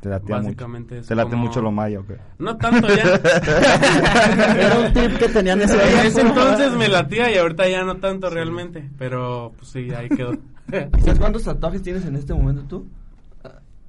[0.00, 1.02] Te latea Básicamente mucho.
[1.02, 2.16] es Te late como- mucho lo maya, ¿o qué?
[2.38, 3.02] No tanto ya.
[4.56, 7.96] Era un tip que tenían ese En ese entonces me latía y ahorita ya no
[7.98, 8.88] tanto realmente.
[8.98, 10.32] Pero pues sí, ahí quedó.
[10.72, 12.88] ¿Y ¿Sabes cuántos tatuajes tienes en este momento tú?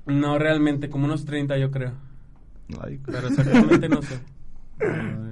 [0.05, 1.93] No realmente, como unos 30 yo creo.
[2.82, 4.20] Ay, Pero exactamente no sé.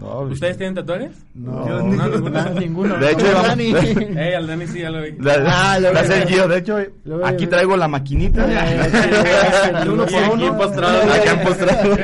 [0.00, 1.10] no, ¿Ustedes tienen tatuajes?
[1.34, 2.50] No, Yo no, ninguno.
[2.58, 2.96] ninguno.
[2.96, 3.74] De hecho, vamos- Dani.
[4.18, 5.12] Ey, al Dani sí ya lo vi.
[5.20, 6.48] La- Ah, lo la el Gio.
[6.48, 8.46] De hecho, Lo aquí lo traigo la maquinita.
[8.48, 10.56] Eh, uno por uno.
[10.56, 11.02] postrado.
[11.12, 11.96] Acá postrado.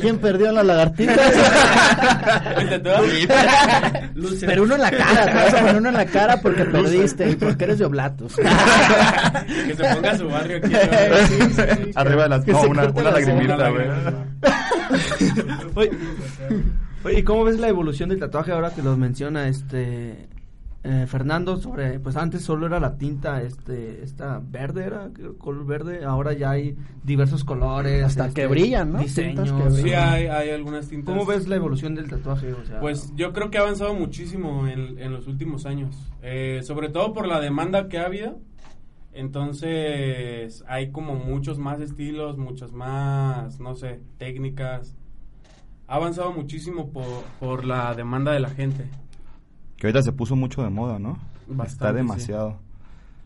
[0.00, 1.14] ¿Quién perdió en la lagartija?
[4.46, 7.30] Pero uno en la cara, te vas a poner uno en la cara porque perdiste
[7.30, 8.34] y porque eres de Oblatos.
[8.36, 10.68] Que se ponga su barrio aquí.
[10.72, 11.62] Sí, sí, sí.
[11.94, 12.46] Arriba de las.
[12.46, 13.86] No, una, una lagrimita, güey.
[17.06, 20.28] Oye, ¿y cómo ves la evolución del tatuaje ahora que los menciona este
[20.82, 26.04] eh, Fernando sobre pues antes solo era la tinta este esta verde era color verde,
[26.04, 28.98] ahora ya hay diversos colores, Hasta este, que brillan, ¿no?
[28.98, 29.52] Diseños.
[29.76, 31.14] Sí, hay, hay algunas tintas.
[31.14, 32.52] ¿Cómo ves la evolución del tatuaje?
[32.52, 36.62] O sea, Pues yo creo que ha avanzado muchísimo en, en los últimos años, Eh,
[36.64, 38.40] sobre todo por la demanda que ha habido.
[39.12, 44.96] Entonces hay como muchos más estilos, muchas más, no sé, técnicas.
[45.88, 47.04] Ha avanzado muchísimo por,
[47.38, 48.88] por la demanda de la gente.
[49.76, 51.18] Que ahorita se puso mucho de moda, ¿no?
[51.46, 52.58] Bastante, Está demasiado.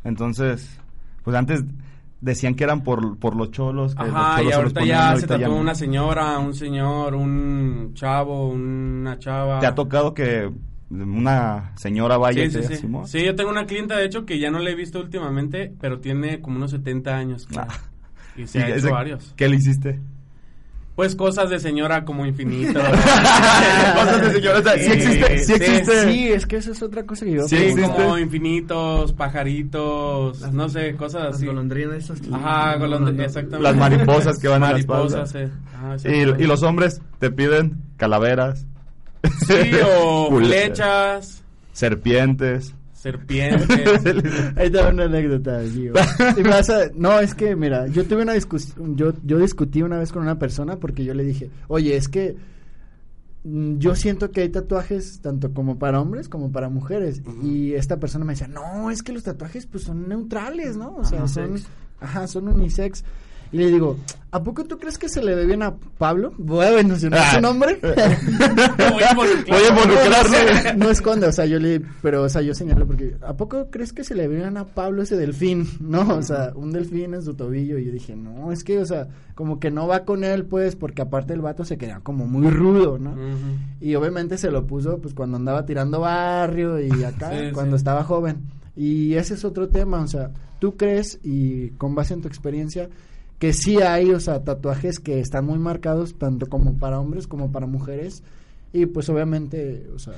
[0.04, 0.78] Entonces,
[1.24, 1.64] pues antes
[2.20, 3.94] decían que eran por, por los cholos.
[3.94, 7.92] Que los Ajá, cholos y ahorita ponían, ya se tatuó una señora, un señor, un
[7.94, 9.60] chavo, una chava.
[9.60, 10.50] ¿Te ha tocado que
[10.90, 12.88] una señora vaya y Sí, te sí, sí.
[13.06, 16.00] Sí, yo tengo una clienta, de hecho, que ya no la he visto últimamente, pero
[16.00, 17.46] tiene como unos 70 años.
[17.46, 17.64] creo.
[18.36, 19.32] Y se ¿Y ha hecho varios.
[19.36, 20.00] ¿Qué le hiciste?
[21.00, 22.78] Pues cosas de señora como infinito.
[23.94, 26.12] Cosas de señora, o sea, sí existe, sí existe.
[26.12, 27.90] Sí, es que esa es otra cosa que yo Sí, Sí, existe.
[27.90, 31.46] como infinitos, pajaritos, no sé, cosas las así.
[31.46, 32.20] golondrinas esas.
[32.30, 33.62] Ajá, golondrinas, exactamente.
[33.62, 35.48] Las mariposas que van a la Mariposas, eh.
[35.74, 38.66] Ajá, Y, y los hombres te piden calaveras.
[39.46, 41.42] Sí, o flechas,
[41.72, 42.74] Serpientes.
[43.00, 43.68] Serpientes.
[44.56, 45.92] Ahí te va una anécdota, Gio.
[46.36, 49.82] Y me vas a- No, es que, mira, yo tuve una discusión, yo, yo discutí
[49.82, 52.36] una vez con una persona porque yo le dije, oye, es que
[53.44, 57.22] mm, yo siento que hay tatuajes tanto como para hombres como para mujeres.
[57.42, 60.96] Y esta persona me decía, no, es que los tatuajes pues son neutrales, ¿no?
[60.96, 61.70] O sea, son, Unisex.
[62.00, 63.04] ajá, son unisex.
[63.52, 63.96] Y le digo,
[64.30, 66.32] ¿a poco tú crees que se le ve bien a Pablo?
[66.38, 67.34] Voy a mencionar Ah.
[67.34, 67.80] su nombre.
[67.82, 69.46] Voy a involucrar.
[69.48, 70.36] Voy a involucrarlo.
[70.78, 73.70] No, no esconde, o sea, yo le, pero, o sea, yo señalo porque, ¿a poco
[73.70, 75.66] crees que se le veían a Pablo ese delfín?
[75.80, 78.86] No, o sea, un delfín en su tobillo, y yo dije, no, es que, o
[78.86, 82.26] sea, como que no va con él, pues, porque aparte el vato se queda como
[82.26, 83.16] muy rudo, ¿no?
[83.80, 87.80] Y obviamente se lo puso, pues, cuando andaba tirando barrio y acá, Sí, cuando sí.
[87.80, 88.42] estaba joven.
[88.76, 90.30] Y ese es otro tema, o sea,
[90.60, 92.88] ¿tú crees, y con base en tu experiencia,
[93.40, 97.50] que sí hay, o sea, tatuajes que están muy marcados, tanto como para hombres como
[97.50, 98.22] para mujeres?
[98.72, 100.14] Y pues obviamente, o sea,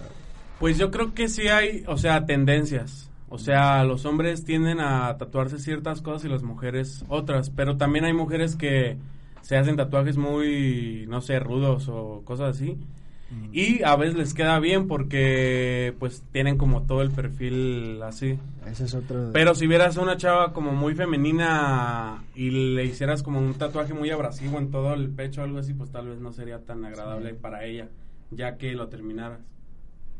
[0.58, 3.08] Pues yo creo que sí hay, o sea, tendencias.
[3.28, 7.48] O sea, los hombres tienden a tatuarse ciertas cosas y las mujeres otras.
[7.48, 8.98] Pero también hay mujeres que
[9.40, 12.76] se hacen tatuajes muy, no sé, rudos o cosas así.
[13.52, 18.38] Y a veces les queda bien porque pues tienen como todo el perfil así.
[18.66, 19.30] ese es otro...
[19.32, 23.92] Pero si vieras a una chava como muy femenina y le hicieras como un tatuaje
[23.92, 26.84] muy abrasivo en todo el pecho o algo así, pues tal vez no sería tan
[26.84, 27.88] agradable para ella,
[28.30, 29.40] ya que lo terminaras.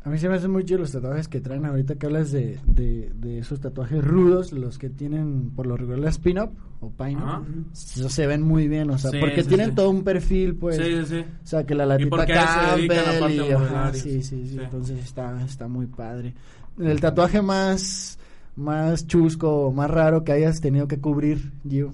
[0.05, 2.59] A mí se me hacen muy chidos los tatuajes que traen ahorita que hablas de,
[2.67, 6.51] de, de esos tatuajes rudos, los que tienen por lo regular la spin-up
[6.81, 7.47] o pine-up.
[7.73, 9.75] Se ven muy bien, o sea, Sí, porque sí, tienen sí.
[9.77, 10.77] todo un perfil, pues.
[10.77, 11.21] Sí, sí.
[11.21, 14.59] O sea, que la latita Campbell y, ajá, sí, sí, Sí.
[14.61, 16.35] entonces está, está muy padre.
[16.81, 18.19] El tatuaje más,
[18.57, 21.93] más chusco, más raro que hayas tenido que cubrir, Gio.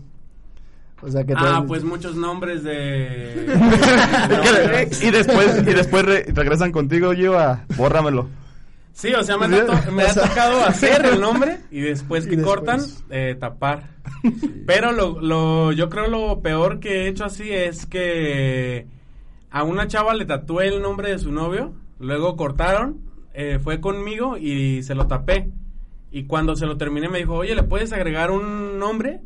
[1.00, 3.46] O sea, que Ah, pues muchos nombres de...
[5.02, 8.28] y después, y después re- regresan contigo, yo a bórramelo.
[8.92, 12.32] Sí, o sea, me, ha tocado- me ha tocado hacer el nombre y después que
[12.34, 12.56] Y después.
[12.56, 12.80] cortan,
[13.10, 13.84] eh, tapar.
[14.66, 18.86] Pero lo, lo, yo creo lo peor que he hecho así es que
[19.50, 22.98] a una chava le tatué el nombre de su novio, luego cortaron,
[23.34, 25.48] eh, fue conmigo y se lo tapé.
[26.10, 29.20] Y cuando se lo terminé me dijo, oye, ¿le puedes agregar un nombre?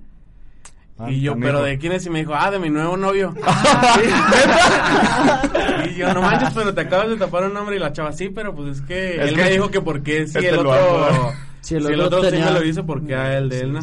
[0.99, 2.05] Ah, y yo, pero ¿de quién es?
[2.07, 3.35] Y me dijo, ah, de mi nuevo novio.
[5.91, 7.77] y yo, no manches, pero te acabas de tapar un nombre.
[7.77, 10.03] Y la chava, sí, pero pues es que Es él que me dijo que por
[10.03, 11.05] qué si este el otro...
[11.07, 11.33] amo.
[11.61, 13.81] Si el otro, sí me lo dice, ¿por qué a él de él no?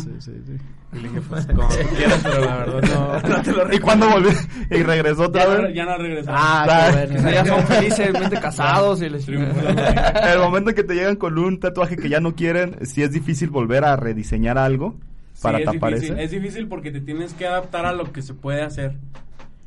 [0.92, 3.80] Y le dije, pues como tú quieras, pero la verdad no, no te lo ¿Y
[3.80, 4.32] cuándo volvió?
[4.72, 5.76] ¿Y regresó otra Ya no, vez?
[5.76, 6.32] ya no regresó.
[6.34, 7.32] Ah, qué bueno.
[7.32, 11.96] Ya son felizmente casados y les El momento en que te llegan con un tatuaje
[11.96, 14.98] que ya no quieren, si es difícil volver a rediseñar algo
[15.42, 16.24] para sí, es tapar difícil, ese.
[16.24, 18.98] Es difícil porque te tienes que adaptar a lo que se puede hacer.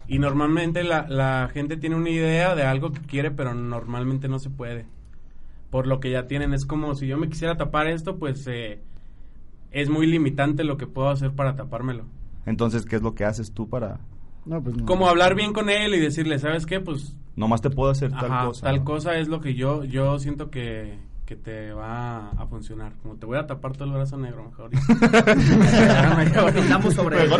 [0.08, 4.38] Y normalmente la, la gente tiene una idea de algo que quiere, pero normalmente no
[4.38, 4.86] se puede.
[5.70, 8.80] Por lo que ya tienen, es como si yo me quisiera tapar esto, pues eh,
[9.70, 12.04] es muy limitante lo que puedo hacer para tapármelo.
[12.44, 14.00] Entonces, ¿qué es lo que haces tú para...?
[14.44, 14.84] No, pues no.
[14.86, 16.80] Como hablar bien con él y decirle, ¿sabes qué?
[16.80, 18.66] Pues Nomás te puedo hacer tal Ajá, cosa.
[18.66, 18.84] tal ¿no?
[18.84, 20.98] cosa es lo que yo yo siento que,
[21.32, 22.92] que te va a funcionar.
[23.02, 24.68] Como te voy a tapar todo el brazo negro, mejor.
[26.54, 27.30] Pintamos sobre él.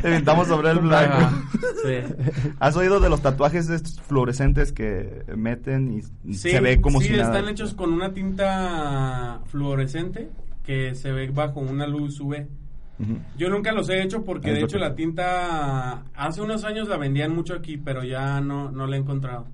[0.00, 1.14] Te pintamos- te sobre el blanco.
[1.16, 1.32] Ajá,
[1.84, 1.96] sí.
[2.58, 7.08] ¿Has oído de los tatuajes estos fluorescentes que meten y Sí, se ve como sí,
[7.08, 7.24] si nada?
[7.36, 10.30] están hechos con una tinta fluorescente
[10.64, 12.46] que se ve bajo una luz UV.
[13.38, 17.34] Yo nunca los he hecho porque de hecho la tinta hace unos años la vendían
[17.34, 19.46] mucho aquí, pero ya no, no la he encontrado.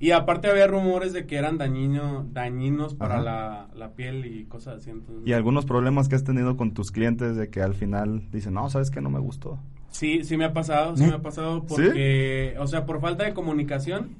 [0.00, 4.78] Y aparte había rumores de que eran dañino, dañinos para la, la piel y cosas
[4.78, 4.90] así.
[4.90, 8.54] Entonces, Y algunos problemas que has tenido con tus clientes de que al final dicen,
[8.54, 9.00] no, ¿sabes qué?
[9.00, 9.58] No me gustó.
[9.90, 11.06] Sí, sí me ha pasado, sí ¿Eh?
[11.06, 14.10] me ha pasado porque, o sea, por falta de comunicación,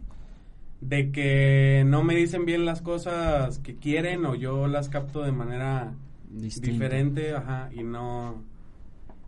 [0.81, 5.33] de que no me dicen bien las cosas que quieren o yo las capto de
[5.33, 5.95] manera
[6.31, 8.43] diferente, ajá, y no,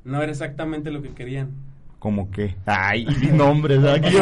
[0.05, 1.51] no era exactamente lo que querían.
[1.99, 4.20] Como que, ay, y di nombres, ¿verdad, Gio?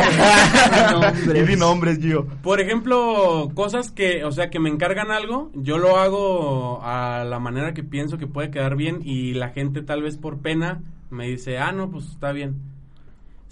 [1.01, 1.37] Nombres.
[1.43, 2.27] Y di nombres, Gio.
[2.43, 7.39] Por ejemplo, cosas que, o sea, que me encargan algo, yo lo hago a la
[7.41, 11.27] manera que pienso que puede quedar bien y la gente tal vez por pena me
[11.27, 12.57] dice, ah, no, pues está bien.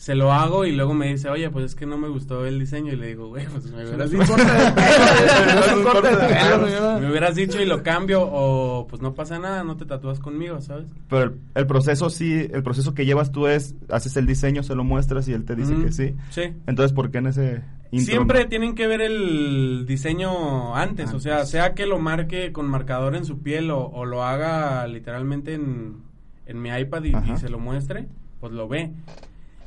[0.02, 2.58] Se lo hago y luego me dice, oye, pues es que no me gustó el
[2.58, 4.36] diseño y le digo, güey, pues me hubieras dicho.
[7.00, 10.60] me hubieras dicho y lo cambio o pues no pasa nada, no te tatúas conmigo,
[10.60, 10.88] ¿sabes?
[11.08, 14.74] Pero el, el proceso sí, el proceso que llevas tú es, haces el diseño, se
[14.74, 16.16] lo muestras y él te dice que sí.
[16.30, 16.52] sí.
[16.66, 21.46] Entonces, ¿por qué en ese intro Siempre tienen que ver el diseño antes, o sea,
[21.46, 25.98] sea que lo marque con marcador en su piel o, o lo haga literalmente en,
[26.46, 28.08] en mi iPad y, y se lo muestre,
[28.40, 28.90] pues lo ve.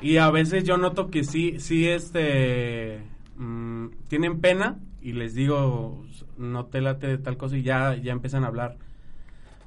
[0.05, 2.99] Y a veces yo noto que sí, sí, este,
[3.37, 6.05] mm, tienen pena y les digo,
[6.37, 8.77] no te late tal cosa y ya, ya empiezan a hablar.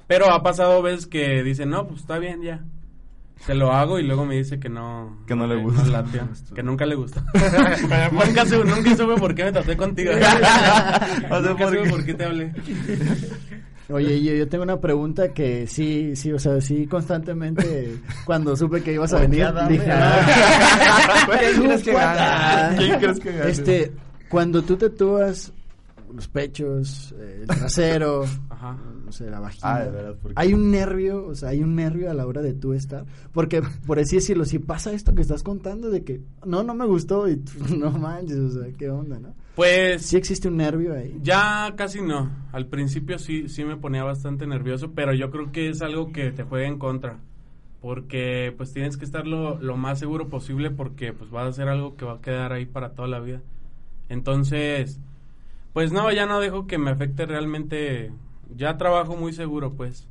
[0.07, 2.63] Pero ha pasado veces que dicen, no, pues está bien, ya.
[3.41, 5.17] Se lo hago y luego me dice que no.
[5.27, 6.05] Que no le que gusta.
[6.55, 7.21] que nunca le gustó.
[8.13, 10.13] nunca, supe, nunca supe por qué me tatué contigo.
[10.13, 12.53] O sea, nunca ¿por supe por qué te hablé.
[13.91, 18.83] Oye, yo, yo tengo una pregunta que sí, sí, o sea, sí, constantemente, cuando supe
[18.83, 22.13] que ibas a venir, dije, ah, ¿Quién crees que ¿cuánta?
[22.15, 22.77] gana?
[22.77, 23.51] ¿Quién crees que gane?
[23.51, 23.91] Este,
[24.29, 25.51] cuando tú tatúas
[26.13, 28.77] los pechos, eh, el trasero, Ajá.
[29.05, 32.13] no sé, la vagina, Ah, de hay un nervio, o sea, hay un nervio a
[32.13, 35.89] la hora de tú estar, porque, por así decirlo, si pasa esto que estás contando
[35.89, 39.33] de que, no, no me gustó y tú, no manches, o sea, qué onda, ¿no?
[39.55, 41.19] Pues Sí existe un nervio ahí.
[41.21, 42.29] ya casi no.
[42.53, 46.31] Al principio sí, sí me ponía bastante nervioso, pero yo creo que es algo que
[46.31, 47.19] te juega en contra.
[47.81, 51.67] Porque pues tienes que estar lo, lo más seguro posible porque pues vas a hacer
[51.69, 53.41] algo que va a quedar ahí para toda la vida.
[54.09, 54.99] Entonces,
[55.73, 58.11] pues no, ya no dejo que me afecte realmente.
[58.55, 60.07] Ya trabajo muy seguro pues.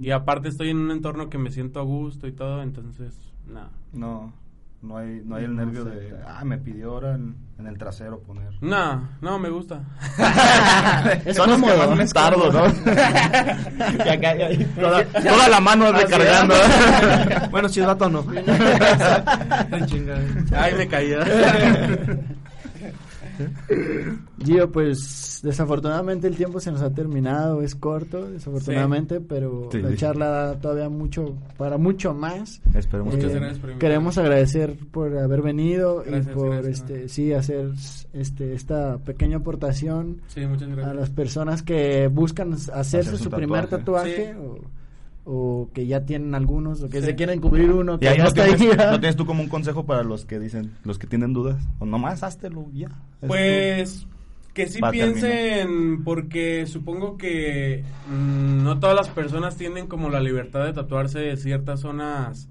[0.00, 3.14] Y aparte estoy en un entorno que me siento a gusto y todo, entonces,
[3.46, 3.70] nada.
[3.92, 4.32] No,
[4.80, 8.18] no hay, no hay el nervio de, ah, me pidió ahora en, en el trasero
[8.20, 8.52] poner.
[8.60, 9.82] No, no, me gusta.
[11.34, 12.64] Son los que más me tardo, ¿no?
[14.10, 14.34] Acá,
[15.22, 16.54] toda la mano recargando.
[17.50, 18.24] bueno, si es vato no.
[20.56, 21.18] Ay, me caía.
[24.44, 29.80] Gio, pues desafortunadamente el tiempo se nos ha terminado, es corto, desafortunadamente, pero Sí.
[29.80, 32.60] la charla da todavía mucho, para mucho más.
[32.74, 33.38] Esperemos Muchas que...
[33.38, 33.78] gracias por.
[33.78, 37.70] Queremos agradecer por haber venido Gracias, y por gracias, este sí hacer
[38.12, 43.66] este esta pequeña aportación Sí, a las personas que buscan hacerse Hacer su su primer
[43.68, 44.32] tatuaje.
[44.32, 44.58] tatuaje o,
[45.24, 47.06] o que ya tienen algunos o que Sí.
[47.06, 48.90] se quieren cubrir uno Y que ahí ya no está tienes, ahí.
[48.90, 51.62] ¿no tienes tú como un consejo para los que dicen, los que tienen dudas?
[51.78, 52.88] O nomás háztelo, ya.
[53.20, 54.06] Es Pues
[54.54, 60.20] que sí Va, piensen, porque supongo que mm, no todas las personas tienen como la
[60.20, 62.48] libertad de tatuarse de ciertas zonas.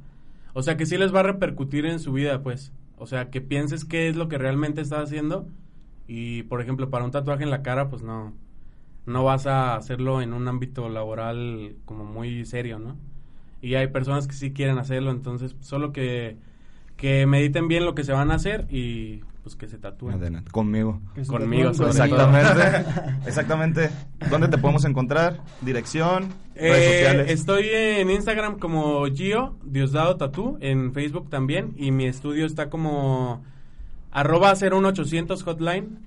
[0.53, 2.71] O sea, que sí les va a repercutir en su vida, pues.
[2.97, 5.47] O sea, que pienses qué es lo que realmente estás haciendo.
[6.07, 8.33] Y, por ejemplo, para un tatuaje en la cara, pues no,
[9.05, 12.95] no vas a hacerlo en un ámbito laboral como muy serio, ¿no?
[13.63, 16.35] y hay personas que sí quieren hacerlo, entonces solo que,
[16.97, 20.15] que mediten bien lo que se van a hacer y pues que se tatúen.
[20.15, 20.99] Adelante, Conmigo.
[21.15, 22.85] Se Conmigo, sobre Exactamente.
[23.27, 23.89] Exactamente.
[24.31, 25.41] ¿Dónde te podemos encontrar?
[25.61, 27.31] Dirección, redes Eh, sociales.
[27.31, 33.43] estoy en Instagram como Gio, Diosdado Tatú, en Facebook también, y mi estudio está como
[34.11, 35.99] arroba 01800 hotline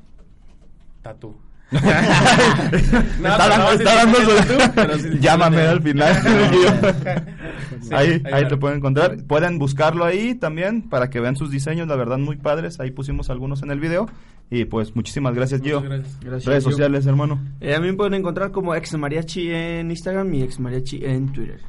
[1.02, 1.36] tatú.
[3.20, 6.14] No, está dando, no, está dando su- pero Llámame al final.
[7.82, 9.16] Sí, ahí, ahí te pueden encontrar.
[9.24, 12.80] Pueden buscarlo ahí también para que vean sus diseños, la verdad muy padres.
[12.80, 14.08] Ahí pusimos algunos en el video.
[14.50, 15.80] Y pues muchísimas gracias, Gio.
[15.82, 16.20] Muchas gracias.
[16.20, 16.70] Gracias, Redes Gio.
[16.72, 17.40] sociales, hermano.
[17.60, 21.32] Eh, a mí me pueden encontrar como ex mariachi en Instagram y ex mariachi en
[21.32, 21.60] Twitter.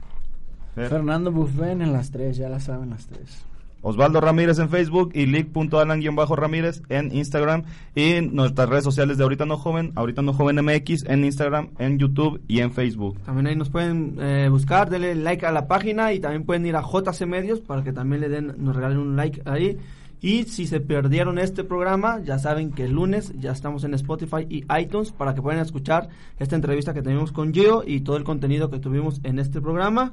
[0.75, 3.45] Fernando Buffén en las tres, ya la saben las tres.
[3.85, 9.57] Osvaldo Ramírez en Facebook y lick.alan-ramírez en Instagram y nuestras redes sociales de Ahorita No
[9.57, 13.19] Joven, Ahorita No Joven MX en Instagram, en YouTube y en Facebook.
[13.23, 16.75] También ahí nos pueden eh, buscar, denle like a la página y también pueden ir
[16.75, 19.77] a JC Medios para que también le den, nos regalen un like ahí.
[20.19, 24.47] Y si se perdieron este programa, ya saben que el lunes ya estamos en Spotify
[24.49, 26.09] y iTunes para que puedan escuchar
[26.39, 30.11] esta entrevista que tenemos con Gio y todo el contenido que tuvimos en este programa.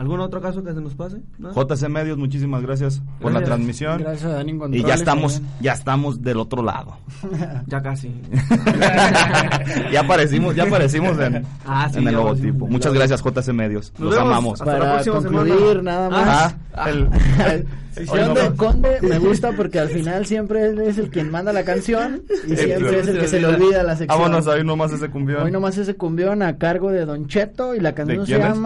[0.00, 1.18] ¿Algún otro caso que se nos pase?
[1.38, 1.52] ¿No?
[1.52, 3.98] JC Medios, muchísimas gracias por la transmisión.
[3.98, 5.54] Gracias a Dani y ya estamos, también.
[5.60, 6.96] ya estamos del otro lado.
[7.66, 8.10] Ya casi.
[9.92, 12.64] ya aparecimos, ya aparecimos en, Ah, sí, en el logotipo.
[12.64, 13.92] el Muchas gracias JC Medios.
[13.98, 14.28] Nos Los vemos.
[14.32, 14.60] amamos.
[14.62, 15.82] Hasta la Para próxima concluir, semana.
[15.82, 16.56] nada más.
[16.74, 17.08] Ah, el-
[18.56, 22.56] Conde me gusta porque al final siempre él es el quien manda la canción y
[22.56, 24.18] siempre es el que se le olvida la sección.
[24.18, 25.42] Vámonos ahí nomás ese cumbión.
[25.42, 28.58] Hoy nomás ese cumbión a cargo de Don Cheto y la canción se quién es?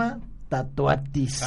[0.49, 1.42] Tatuatis.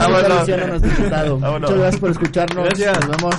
[0.00, 1.60] Vámonos.
[1.60, 2.64] Muchas gracias por escucharnos.
[2.64, 2.98] Gracias.
[3.06, 3.34] Nos vemos.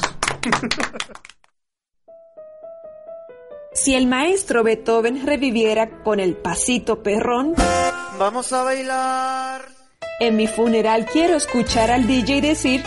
[3.73, 7.53] Si el maestro Beethoven reviviera con el pasito perrón,
[8.17, 9.61] Vamos a bailar.
[10.19, 12.83] en mi funeral quiero escuchar al DJ decir,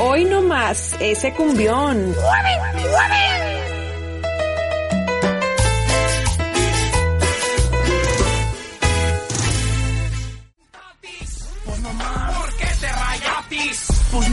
[0.00, 2.12] hoy no más ese cumbión.
[2.14, 2.24] Pues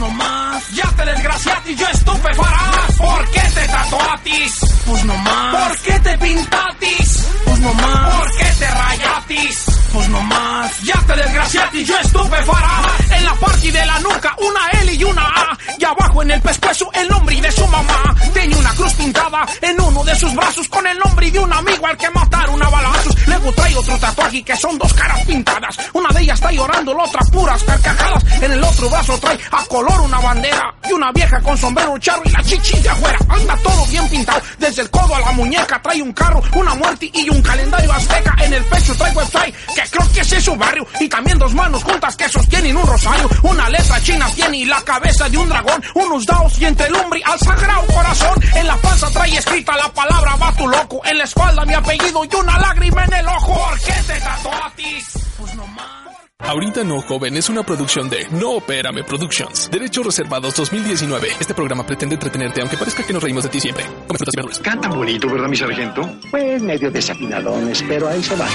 [0.00, 0.70] Pues no más.
[0.72, 2.96] Ya te desgraciatis, yo estupefarás.
[2.96, 4.58] ¿Por qué te tatuatis?
[4.86, 5.54] Pues no más.
[5.54, 7.26] ¿Por qué te pintatis?
[7.44, 8.16] Pues no más.
[8.16, 9.64] ¿Por qué te rayatis?
[9.92, 10.80] Pues no más.
[10.82, 13.10] Ya te desgraciatis, yo estupefarás.
[13.10, 15.58] En la parte de la nuca, una L y una A.
[15.78, 18.14] Y abajo en el pescuezo, el nombre de su mamá.
[18.32, 21.86] Tenía una cruz pintada en uno de sus brazos con el nombre de un amigo
[21.86, 23.16] al que mataron a balazos.
[23.30, 25.76] Luego trae otro tatuaje que son dos caras pintadas.
[25.92, 28.24] Una de ellas está llorando, la otra puras carcajadas.
[28.42, 32.22] En el otro brazo trae a color una bandera y una vieja con sombrero charro
[32.24, 33.18] y la chichis de afuera.
[33.28, 37.08] Anda todo bien pintado, desde el codo a la muñeca trae un carro, una muerte
[37.14, 38.34] y un calendario azteca.
[38.42, 41.84] En el pecho trae website que creo que es su barrio y también dos manos
[41.84, 43.30] juntas que sostienen un rosario.
[43.44, 46.96] Una letra china tiene y la cabeza de un dragón, unos dados y entre el
[47.24, 48.42] al sagrado corazón.
[48.56, 52.24] En la panza trae escrita la palabra va tu loco, en la espalda mi apellido
[52.24, 53.54] y una lágrima en el ojo.
[53.54, 55.12] ¿Por qué te tatuatis?
[55.38, 56.10] Pues no más.
[56.40, 59.70] Ahorita No Joven es una producción de No Opérame Productions.
[59.70, 61.28] Derechos reservados 2019.
[61.38, 63.84] Este programa pretende entretenerte aunque parezca que nos reímos de ti siempre.
[63.84, 64.58] Come frutas y verduras.
[64.58, 66.02] Cantan bonito, ¿verdad, mi sargento?
[66.30, 68.48] Pues medio desafinadones, pero ahí se van.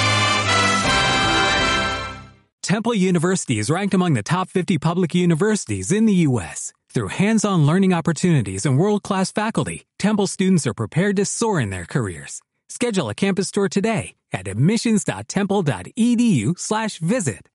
[2.61, 6.73] Temple University is ranked among the top 50 public universities in the U.S.
[6.89, 11.85] Through hands-on learning opportunities and world-class faculty, Temple students are prepared to soar in their
[11.85, 12.41] careers.
[12.69, 17.41] Schedule a campus tour today at admissions.temple.edu/visit.